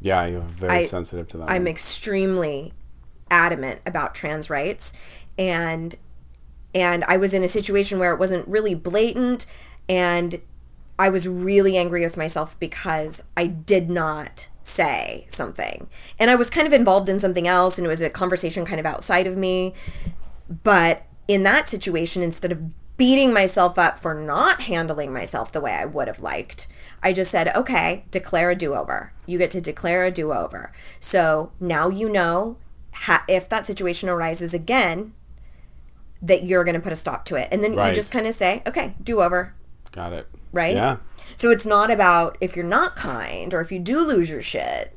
[0.00, 1.50] yeah, you're very I- sensitive to that.
[1.50, 2.72] I'm extremely
[3.28, 4.92] adamant about trans rights
[5.36, 5.96] and
[6.72, 9.46] and I was in a situation where it wasn't really blatant
[9.88, 10.40] and
[10.98, 15.88] I was really angry with myself because I did not say something.
[16.18, 18.80] And I was kind of involved in something else and it was a conversation kind
[18.80, 19.74] of outside of me.
[20.64, 22.62] But in that situation, instead of
[22.96, 26.66] beating myself up for not handling myself the way I would have liked,
[27.02, 29.12] I just said, okay, declare a do over.
[29.26, 30.72] You get to declare a do over.
[30.98, 32.56] So now you know
[32.92, 35.12] ha- if that situation arises again,
[36.22, 37.48] that you're going to put a stop to it.
[37.52, 37.90] And then Right.
[37.90, 39.52] you just kind of say, okay, do over,
[39.92, 40.26] Got it.
[40.56, 40.74] Right?
[40.74, 40.96] Yeah.
[41.36, 44.96] So it's not about if you're not kind or if you do lose your shit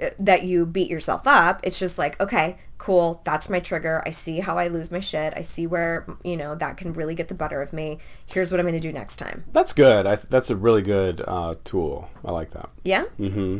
[0.00, 1.60] uh, that you beat yourself up.
[1.62, 4.02] It's just like, okay, cool, that's my trigger.
[4.06, 5.34] I see how I lose my shit.
[5.36, 7.98] I see where, you know, that can really get the better of me.
[8.32, 9.44] Here's what I'm going to do next time.
[9.52, 10.06] That's good.
[10.06, 12.08] I th- that's a really good uh, tool.
[12.24, 12.70] I like that.
[12.84, 13.04] Yeah?
[13.18, 13.58] Mm-hmm.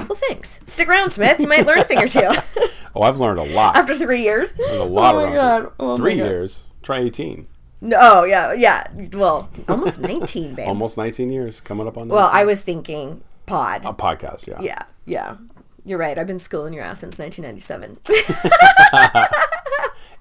[0.00, 0.60] Well, thanks.
[0.64, 1.40] Stick around, Smith.
[1.40, 2.28] You might learn a thing or two
[2.96, 3.76] Oh, I've learned a lot.
[3.76, 4.56] after three years.
[4.58, 5.64] Learned a lot oh my god.
[5.66, 5.72] it.
[5.78, 6.24] Oh my Three God.
[6.24, 6.64] years.
[6.82, 7.46] Try 18.
[7.82, 8.86] No, oh, yeah, yeah.
[9.14, 10.68] Well, almost 19, babe.
[10.68, 11.60] Almost 19 years.
[11.60, 13.84] Coming up on Well, I was thinking pod.
[13.84, 14.46] a podcast.
[14.46, 14.60] Yeah.
[14.60, 15.36] Yeah, yeah.
[15.84, 16.18] You're right.
[16.18, 17.98] I've been schooling your ass since 1997.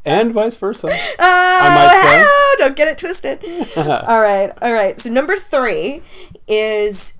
[0.06, 0.88] And vice versa.
[0.88, 2.24] Oh, might say.
[2.26, 3.43] oh, don't get it twisted.
[3.76, 5.00] all right, all right.
[5.00, 6.02] So number three
[6.48, 7.13] is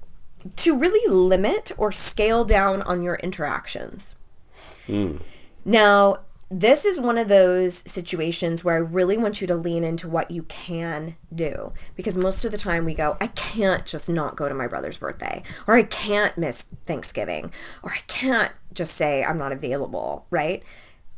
[0.56, 4.16] to really limit or scale down on your interactions.
[4.88, 5.18] Hmm.
[5.66, 6.20] Now,
[6.52, 10.32] this is one of those situations where I really want you to lean into what
[10.32, 14.50] you can do because most of the time we go, I can't just not go
[14.50, 17.52] to my brother's birthday, or I can't miss Thanksgiving,
[17.84, 20.64] or I can't just say I'm not available, right?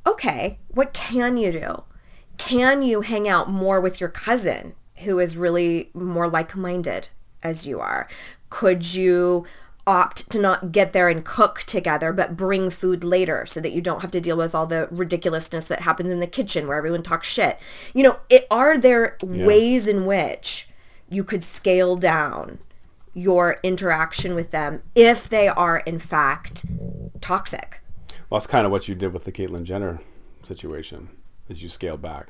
[0.06, 1.84] Okay, what can you do?
[2.38, 7.10] Can you hang out more with your cousin who is really more like minded
[7.42, 8.10] as you are?
[8.50, 9.46] Could you
[9.92, 13.82] opt to not get there and cook together but bring food later so that you
[13.82, 17.04] don't have to deal with all the ridiculousness that happens in the kitchen where everyone
[17.04, 17.60] talks shit?
[17.94, 20.70] You know, it, are there ways in which
[21.10, 22.60] you could scale down
[23.14, 26.66] your interaction with them if they are in fact
[27.20, 27.82] toxic?
[28.30, 30.00] Well, that's kind of what you did with the Caitlyn Jenner
[30.44, 31.10] situation.
[31.50, 32.28] Is you scaled back.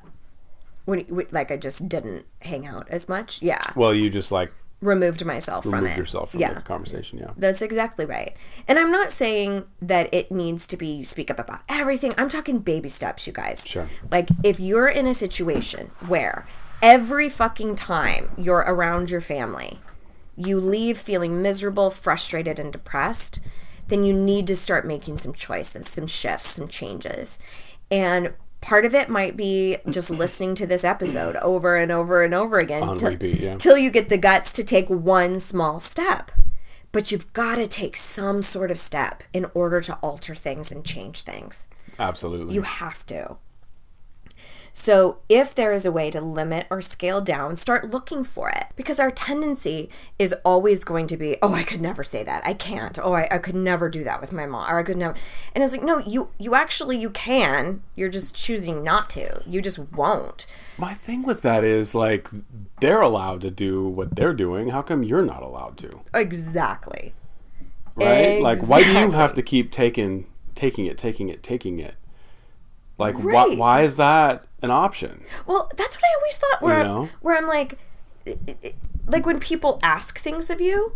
[0.86, 3.40] When- like I just didn't hang out as much.
[3.44, 3.62] Yeah.
[3.76, 5.98] Well, you just like removed myself from it.
[5.98, 6.54] yourself from yeah.
[6.54, 7.20] the conversation.
[7.20, 7.32] Yeah.
[7.38, 8.36] That's exactly right.
[8.68, 12.14] And I'm not saying that it needs to be you speak up about everything.
[12.18, 13.64] I'm talking baby steps, you guys.
[13.66, 13.88] Sure.
[14.10, 16.48] Like if you're in a situation where
[16.82, 19.80] every fucking time you're around your family,
[20.36, 23.40] you leave feeling miserable, frustrated, and depressed,
[23.90, 27.38] then you need to start making some choices, some shifts, some changes.
[27.92, 32.34] And part of it might be just listening to this episode over and over and
[32.34, 33.58] over again On till, yeah.
[33.58, 36.32] till you get the guts to take one small step.
[36.92, 40.84] But you've got to take some sort of step in order to alter things and
[40.86, 41.68] change things.
[41.98, 42.54] Absolutely.
[42.54, 43.38] You have to.
[44.74, 48.68] So, if there is a way to limit or scale down, start looking for it
[48.76, 52.46] because our tendency is always going to be, oh, I could never say that.
[52.46, 52.98] I can't.
[52.98, 54.72] Oh, I, I could never do that with my mom.
[54.72, 55.16] Or I could never.
[55.54, 57.84] And it's like, no, you, you actually, you can.
[57.96, 59.44] You're just choosing not to.
[59.46, 60.46] You just won't.
[60.78, 62.30] My thing with that is like
[62.80, 64.70] they're allowed to do what they're doing.
[64.70, 66.00] How come you're not allowed to?
[66.14, 67.14] Exactly.
[67.96, 68.42] Right?
[68.42, 71.96] Like why do you have to keep taking taking it, taking it, taking it?
[73.02, 73.58] Like why Right.
[73.58, 75.24] why is that an option?
[75.46, 76.62] Well, that's what I always thought.
[76.62, 77.10] Where, You know?
[77.22, 77.78] where I'm like,
[79.08, 80.94] like when people ask things of you,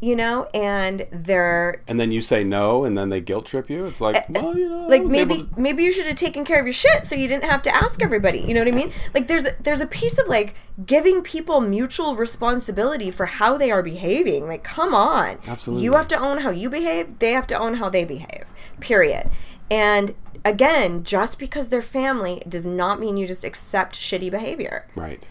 [0.00, 3.84] you know, and they're And then you say no and then they guilt trip you.
[3.86, 6.44] It's like, eh, eh, well, you know, like maybe to- maybe you should have taken
[6.44, 8.38] care of your shit so you didn't have to ask everybody.
[8.40, 8.92] You know what I mean?
[9.14, 13.70] Like there's a, there's a piece of like giving people mutual responsibility for how they
[13.70, 14.46] are behaving.
[14.46, 15.84] Like come on, Absolutely.
[15.84, 17.18] You have to own how you behave.
[17.18, 18.46] They have to own how they behave.
[18.80, 19.30] Period.
[19.70, 24.86] And again, just because they're family does not mean you just accept shitty behavior.
[24.94, 25.28] right.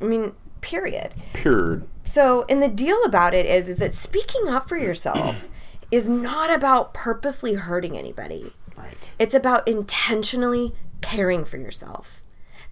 [0.00, 1.12] I mean, period.
[1.32, 1.86] Period.
[2.02, 5.48] So, and the deal about it is, is that speaking up for yourself
[5.92, 8.52] is not about purposely hurting anybody.
[8.76, 9.12] Right.
[9.20, 12.22] It's about intentionally caring for yourself.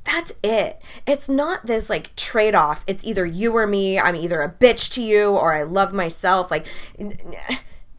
[0.03, 0.81] That's it.
[1.07, 2.83] It's not this like trade off.
[2.89, 3.99] It's either you or me.
[4.01, 6.51] I'm either a bitch to you or I love myself.
[6.51, 6.67] Like,
[6.99, 7.59] n- n-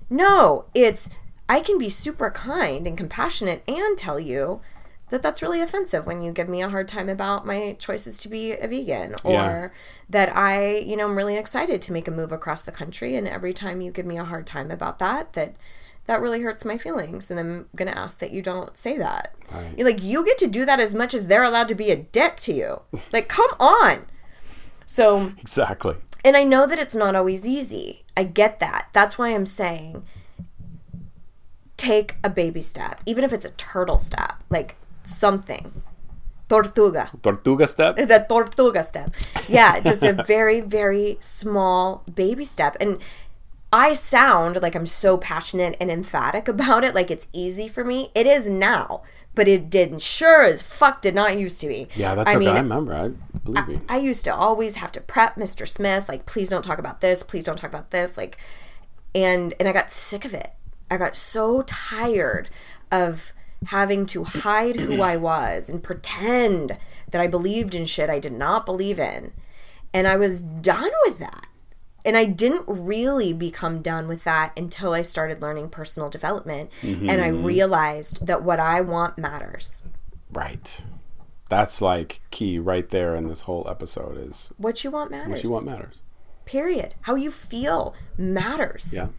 [0.10, 1.10] no, it's
[1.56, 4.62] I can be super kind and compassionate and tell you
[5.10, 8.30] that that's really offensive when you give me a hard time about my choices to
[8.30, 9.68] be a vegan or Yeah.
[10.10, 13.28] that I, you know, I'm really excited to make a move across the country and
[13.28, 15.56] every time you give me a hard time about that that
[16.08, 19.36] that really hurts my feelings and I'm going to ask that you don't say that.
[19.52, 19.74] Right.
[19.78, 21.96] You're like you get to do that as much as they're allowed to be a
[21.98, 22.82] dick to you.
[23.12, 24.06] like come on.
[24.86, 25.96] So Exactly.
[26.24, 28.04] and I know that it's not always easy.
[28.16, 28.88] I get that.
[28.94, 30.04] That's why I'm saying
[31.82, 35.82] take a baby step, even if it's a turtle step, like something.
[36.48, 37.10] Tortuga.
[37.24, 37.96] Tortuga step.
[37.96, 39.15] The tortuga step.
[39.48, 42.75] Yeah, just a very, very small baby step.
[42.79, 43.00] And
[43.73, 48.12] I sound like I'm so passionate and emphatic about it, like it's easy for me.
[48.13, 49.02] It is now,
[49.34, 51.88] but it didn't sure as fuck did not used to be.
[51.96, 52.46] Yeah, that's I okay.
[52.46, 52.94] mean, I remember.
[52.94, 53.08] I
[53.40, 53.82] believe me.
[53.88, 55.67] I used to always have to prep Mr.
[55.67, 58.38] Smith, like, please don't talk about this, please don't talk about this, like,
[59.15, 60.52] and and I got sick of it.
[60.92, 62.50] I got so tired
[62.92, 63.31] of
[63.67, 66.77] having to hide who I was and pretend
[67.10, 69.31] that I believed in shit I did not believe in.
[69.94, 71.48] And I was done with that.
[72.04, 77.21] And I didn't really become done with that until I started learning personal development and
[77.21, 77.46] I mm-hmm.
[77.46, 79.83] realized that what I want matters.
[80.31, 80.81] Right.
[81.48, 85.29] That's like key right there in this whole episode is What you want matters.
[85.29, 86.02] what you want matters.
[86.46, 86.96] Period.
[87.02, 88.92] How you feel matters.
[88.94, 89.10] Yeah.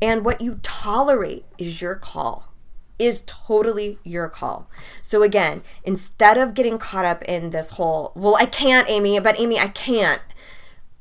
[0.00, 2.52] And what you tolerate is your call,
[2.98, 4.68] is totally your call.
[5.02, 9.38] So, again, instead of getting caught up in this whole, well, I can't, Amy, but
[9.40, 10.22] Amy, I can't,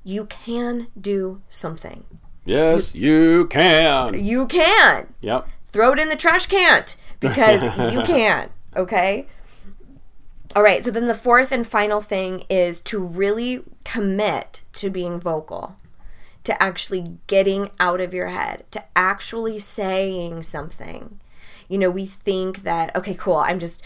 [0.04, 2.06] you can do something.
[2.46, 4.24] Yes, you can.
[4.24, 5.14] You can.
[5.20, 5.50] Yep.
[5.66, 6.86] Throw it in the trash can
[7.20, 8.50] because you can.
[8.76, 9.28] Okay.
[10.56, 10.84] All right.
[10.84, 15.76] So then the fourth and final thing is to really commit to being vocal,
[16.48, 21.20] to actually getting out of your head, to actually saying something.
[21.70, 23.82] You know, we think that, okay, cool, I'm just,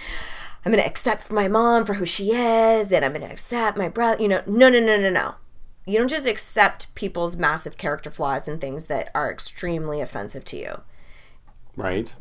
[0.63, 3.77] I'm going to accept my mom for who she is and I'm going to accept
[3.77, 4.21] my brother.
[4.21, 5.35] You know, no, no, no, no, no.
[5.87, 10.57] You don't just accept people's massive character flaws and things that are extremely offensive to
[10.57, 10.81] you
[11.75, 12.13] Right.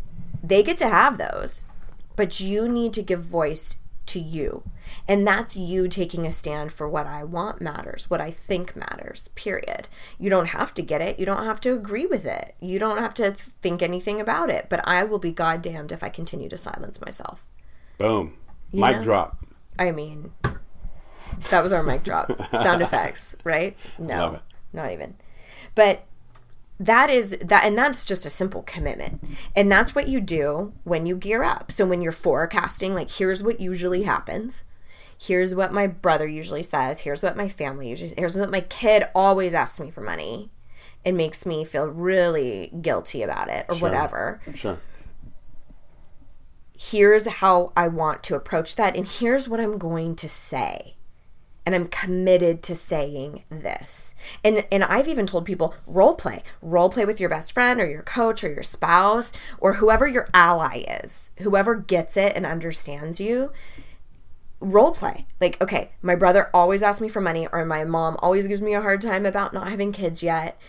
[0.42, 1.66] they get to have those,
[2.16, 3.76] but you need to give voice
[4.06, 4.62] to you.
[5.06, 9.28] And that's you taking a stand for what I want matters, what I think matters,
[9.28, 9.88] period.
[10.18, 11.18] You don't have to get it.
[11.18, 12.54] You don't have to agree with it.
[12.60, 14.66] You don't have to think anything about it.
[14.68, 17.46] But I will be goddamned if I continue to silence myself.
[17.98, 18.34] Boom.
[18.72, 19.02] You Mic know?
[19.02, 19.44] drop.
[19.78, 20.32] I mean,
[21.50, 22.30] that was our mic drop.
[22.52, 23.76] Sound effects, right?
[23.98, 24.40] No,
[24.72, 25.14] not even.
[25.74, 26.04] But
[26.80, 29.22] that is that, and that's just a simple commitment.
[29.54, 31.70] And that's what you do when you gear up.
[31.70, 34.64] So when you're forecasting, like, here's what usually happens.
[35.18, 37.00] Here's what my brother usually says.
[37.00, 38.14] Here's what my family usually.
[38.16, 40.50] Here's what my kid always asks me for money.
[41.04, 43.88] It makes me feel really guilty about it, or Sure.
[43.88, 44.78] whatever Sure.
[46.78, 50.96] here's how I want to approach that, and here's what I'm going to say.
[51.70, 54.12] And I'm committed to saying this.
[54.42, 56.42] And and I've even told people role play.
[56.60, 60.28] Role play with your best friend or your coach or your spouse or whoever your
[60.34, 61.30] ally is.
[61.38, 63.52] Whoever gets it and understands you.
[64.58, 65.28] Role play.
[65.40, 68.74] Like, okay, my brother always asks me for money or my mom always gives me
[68.74, 70.60] a hard time about not having kids yet.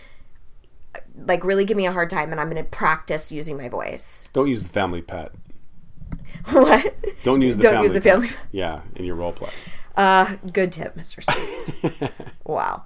[1.16, 4.28] Like really give me a hard time and I'm going to practice using my voice.
[4.32, 5.32] Don't use the family pet.
[6.50, 6.94] what?
[7.24, 8.12] Don't use the Don't family use the pet.
[8.12, 9.50] family- Yeah, in your role play.
[9.96, 11.22] Uh, good tip, Mr.
[11.22, 12.10] Steve.
[12.44, 12.84] wow.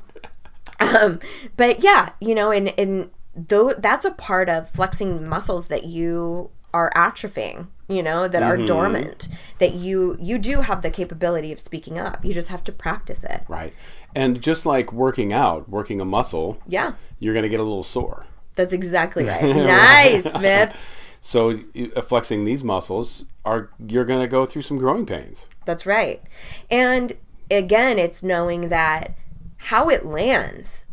[0.80, 1.20] Um,
[1.56, 6.50] but yeah, you know, and and though that's a part of flexing muscles that you
[6.74, 9.28] are atrophying, you know, that are dormant.
[9.58, 12.24] That you you do have the capability of speaking up.
[12.24, 13.44] You just have to practice it.
[13.48, 13.72] Right.
[14.14, 16.92] And just like working out, working a muscle, Yeah.
[17.18, 18.26] you're going to get a little sore.
[18.54, 19.42] That's exactly right.
[19.44, 20.74] nice, Smith.
[21.20, 21.58] So
[22.06, 25.48] flexing these muscles are you're going to go through some growing pains.
[25.64, 26.22] That's right.
[26.70, 27.14] And
[27.50, 29.16] again, it's knowing that
[29.56, 30.84] how it lands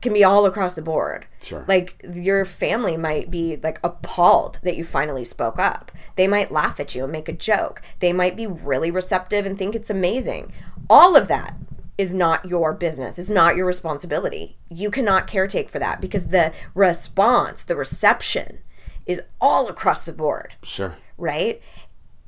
[0.00, 1.26] can be all across the board.
[1.40, 1.64] Sure.
[1.66, 5.90] Like your family might be like appalled that you finally spoke up.
[6.16, 7.80] They might laugh at you and make a joke.
[8.00, 10.52] They might be really receptive and think it's amazing.
[10.90, 11.56] All of that
[11.96, 13.18] is not your business.
[13.18, 14.58] It's not your responsibility.
[14.68, 18.58] You cannot caretake for that because the response, the reception
[19.06, 20.96] is all across the board Sure.
[21.18, 21.60] right?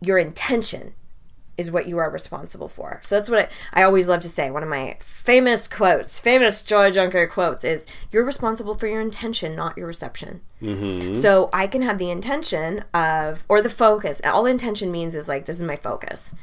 [0.00, 0.94] Your intention
[1.56, 3.00] is what you are responsible for.
[3.02, 4.50] So that's what I, I always love to say.
[4.50, 9.56] One of my famous quotes, famous Joy Junkie quotes is you're responsible for your intention,
[9.56, 10.42] not your reception.
[10.60, 11.14] Mm-hmm.
[11.14, 14.20] So I can have the intention of, or the focus.
[14.22, 16.34] All intention means is like, this is my focus.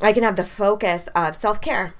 [0.00, 1.94] I can have the focus of self care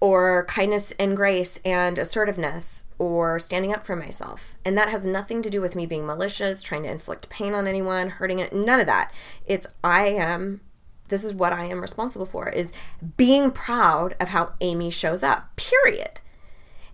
[0.00, 4.56] or kindness and grace and assertiveness or standing up for myself.
[4.62, 7.66] And that has nothing to do with me being malicious, trying to inflict pain on
[7.66, 9.10] anyone, hurting it, none of that.
[9.46, 10.60] It's I am
[11.08, 12.72] this is what I am responsible for is
[13.16, 15.56] being proud of how Amy shows up.
[15.56, 16.20] Period.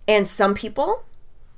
[0.06, 1.02] And some people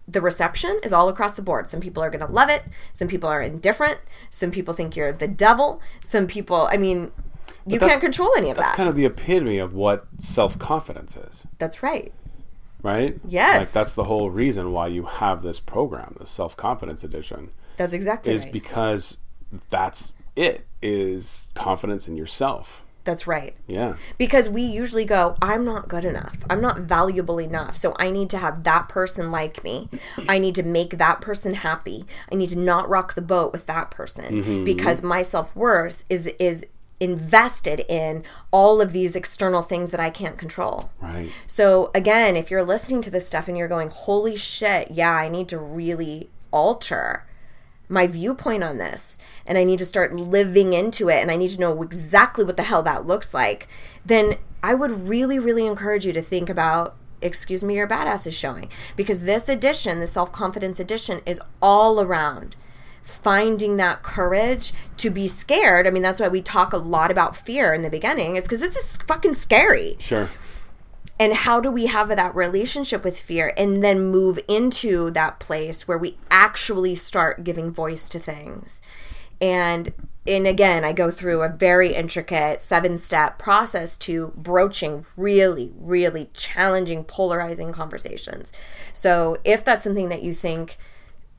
[0.09, 1.69] the reception is all across the board.
[1.69, 2.63] Some people are going to love it,
[2.95, 7.13] some people are indifferent, some people think you're the devil, some people, I mean,
[7.67, 8.71] you can't control any of That's that.
[8.71, 12.15] That's kind of the epitome of what self confidence is, That's right.
[12.83, 13.19] Right?
[13.27, 13.67] Yes.
[13.67, 17.93] Like that's the whole reason why you have this program, the self confidence edition, That's
[17.93, 18.53] exactly is right.
[18.53, 19.19] because
[19.71, 22.85] that's it is confidence in yourself.
[23.09, 23.57] That's right.
[23.67, 23.97] Yeah.
[24.19, 26.45] Because we usually go, I'm not good enough.
[26.51, 27.75] I'm not valuable enough.
[27.75, 29.89] So I need to have that person like me.
[30.29, 32.05] I need to make that person happy.
[32.31, 34.65] I need to not rock the boat with that person mm-hmm.
[34.65, 36.67] because my self-worth is is
[37.01, 40.91] invested in all of these external things that I can't control.
[41.01, 41.31] Right.
[41.47, 45.29] So again, if you're listening to this stuff and you're going, "Holy shit, yeah, I
[45.29, 47.25] need to really alter
[47.89, 51.51] my viewpoint on this and I need to start living into it and I need
[51.51, 53.67] to know exactly what the hell that looks like,
[54.05, 58.35] then I would really, really encourage you to think about Excuse Me, Your Badass is
[58.35, 58.69] showing.
[58.95, 62.57] Because this edition, the self confidence edition, is all around
[63.09, 65.87] finding that courage to be scared.
[65.87, 68.61] I mean, that's why we talk a lot about fear in the beginning, is because
[68.61, 70.29] this is fucking scary Sure.
[71.19, 75.89] and how do we have that relationship with fear and then move into that place
[75.89, 78.81] where we actually start giving voice to things
[79.41, 79.93] and
[80.27, 86.29] and again i go through a very intricate seven step process to broaching really really
[86.35, 88.51] challenging polarizing conversations
[88.93, 90.77] so if that's something that you think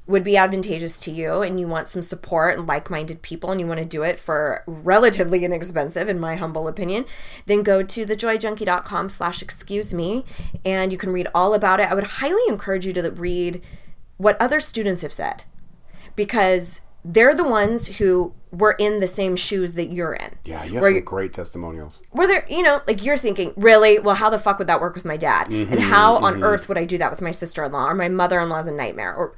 [0.10, 3.68] would be advantageous to you and you want some support and like-minded people and you
[3.68, 7.06] want to do it for relatively inexpensive in my humble opinion
[7.46, 10.26] then go to thejoyjunkie.com slash excuse me
[10.66, 11.90] and you can read all about it.
[11.90, 13.62] I would highly encourage you to read
[14.18, 15.44] what other students have said
[16.16, 20.36] because they're the ones who were in the same shoes that you're in.
[20.44, 22.02] Yeah, you have Where some great testimonials.
[22.12, 24.00] where they're you know like you're thinking really?
[24.00, 25.48] Well how the fuck would that work with my dad?
[25.50, 28.68] Mm-hmm, and how on earth would i do that with my sister-in-law or my mother-in-law's
[28.68, 29.14] a nightmare?
[29.16, 29.36] Or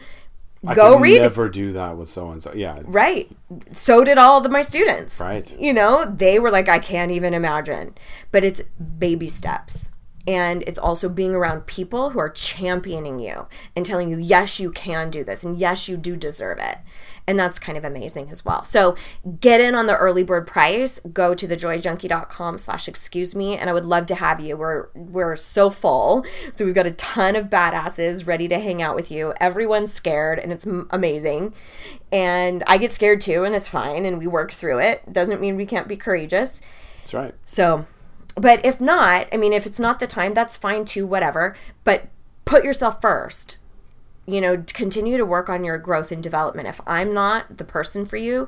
[0.66, 1.22] I go read.
[1.22, 2.54] Never do that with so and so.
[2.54, 2.80] Yeah.
[2.84, 3.30] Right.
[3.72, 5.20] So did all of my students.
[5.20, 5.60] Right.
[5.60, 7.96] You know, they were like, I can't even imagine.
[8.32, 8.62] But it's
[9.00, 9.90] baby steps.
[10.28, 14.72] And it's also being around people who are championing you and telling you, yes, you
[14.72, 15.44] can do this.
[15.44, 16.78] And yes, you do deserve it.
[17.32, 18.62] And that's kind of amazing as well.
[18.62, 18.94] So
[19.40, 21.00] get in on the early bird price.
[21.14, 23.58] Go to thejoyjunkie.com slash excuse me.
[23.58, 24.58] And I would love to have you.
[24.58, 26.26] We're we're so full.
[26.52, 29.34] So we've got a ton of badasses ready to hang out with you.
[29.40, 31.54] Everyone's scared and it's amazing.
[32.12, 34.06] And I get scared too, and it's fine.
[34.06, 35.14] And we work through it.
[35.14, 36.60] Doesn't mean we can't be courageous.
[37.00, 37.34] That's right.
[37.46, 37.86] So,
[38.36, 41.56] but if not, I mean, if it's not the time, that's fine too, whatever.
[41.86, 42.10] But
[42.44, 43.58] put yourself first.
[44.32, 46.68] You know, continue to work on your growth and development.
[46.68, 48.48] If I'm not the person for you,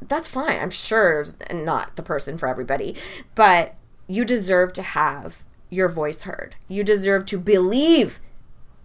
[0.00, 0.58] that's fine.
[0.58, 2.96] I'm sure not the person for everybody,
[3.34, 3.74] but
[4.06, 6.56] you deserve to have your voice heard.
[6.66, 8.20] You deserve to believe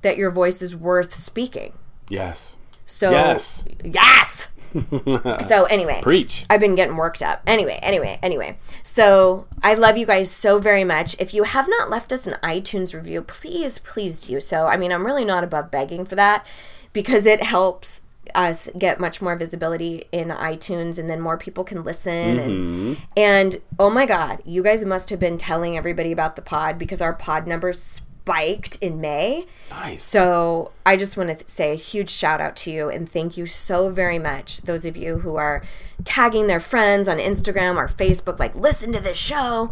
[0.01, 1.73] that your voice is worth speaking.
[2.09, 2.57] Yes.
[2.85, 3.63] So, Yes.
[3.83, 4.47] yes.
[5.41, 6.45] so anyway, Preach.
[6.49, 7.41] I've been getting worked up.
[7.45, 8.57] Anyway, anyway, anyway.
[8.83, 11.15] So I love you guys so very much.
[11.19, 14.67] If you have not left us an iTunes review, please, please do so.
[14.67, 16.45] I mean, I'm really not above begging for that
[16.91, 18.01] because it helps
[18.35, 22.93] us get much more visibility in iTunes and then more people can listen and mm-hmm.
[23.17, 27.01] and oh my god, you guys must have been telling everybody about the pod because
[27.01, 29.45] our pod numbers spiked in May.
[29.69, 30.03] Nice.
[30.03, 33.35] So I just want to th- say a huge shout out to you and thank
[33.35, 34.61] you so very much.
[34.61, 35.61] Those of you who are
[36.05, 39.71] tagging their friends on Instagram or Facebook, like, listen to this show.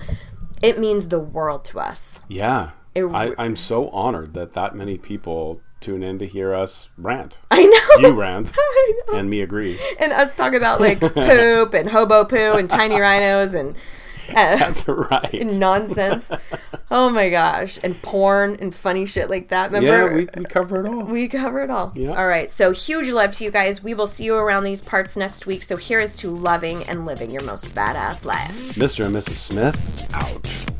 [0.61, 2.19] It means the world to us.
[2.27, 2.71] Yeah.
[2.93, 7.39] It- I, I'm so honored that that many people tune in to hear us rant.
[7.51, 8.09] I know.
[8.09, 8.51] You rant,
[9.07, 9.17] know.
[9.17, 9.79] and me agree.
[9.97, 13.77] And us talk about like poop and hobo poo and tiny rhinos and
[14.33, 15.45] That's right.
[15.45, 16.31] nonsense.
[16.91, 17.79] oh my gosh.
[17.83, 19.71] And porn and funny shit like that.
[19.71, 20.09] Remember?
[20.09, 21.03] Yeah, we, we cover it all.
[21.03, 21.91] We cover it all.
[21.95, 22.09] Yeah.
[22.17, 22.49] All right.
[22.49, 23.83] So huge love to you guys.
[23.83, 25.63] We will see you around these parts next week.
[25.63, 28.75] So here is to loving and living your most badass life.
[28.75, 29.05] Mr.
[29.05, 29.35] and Mrs.
[29.35, 30.71] Smith, out.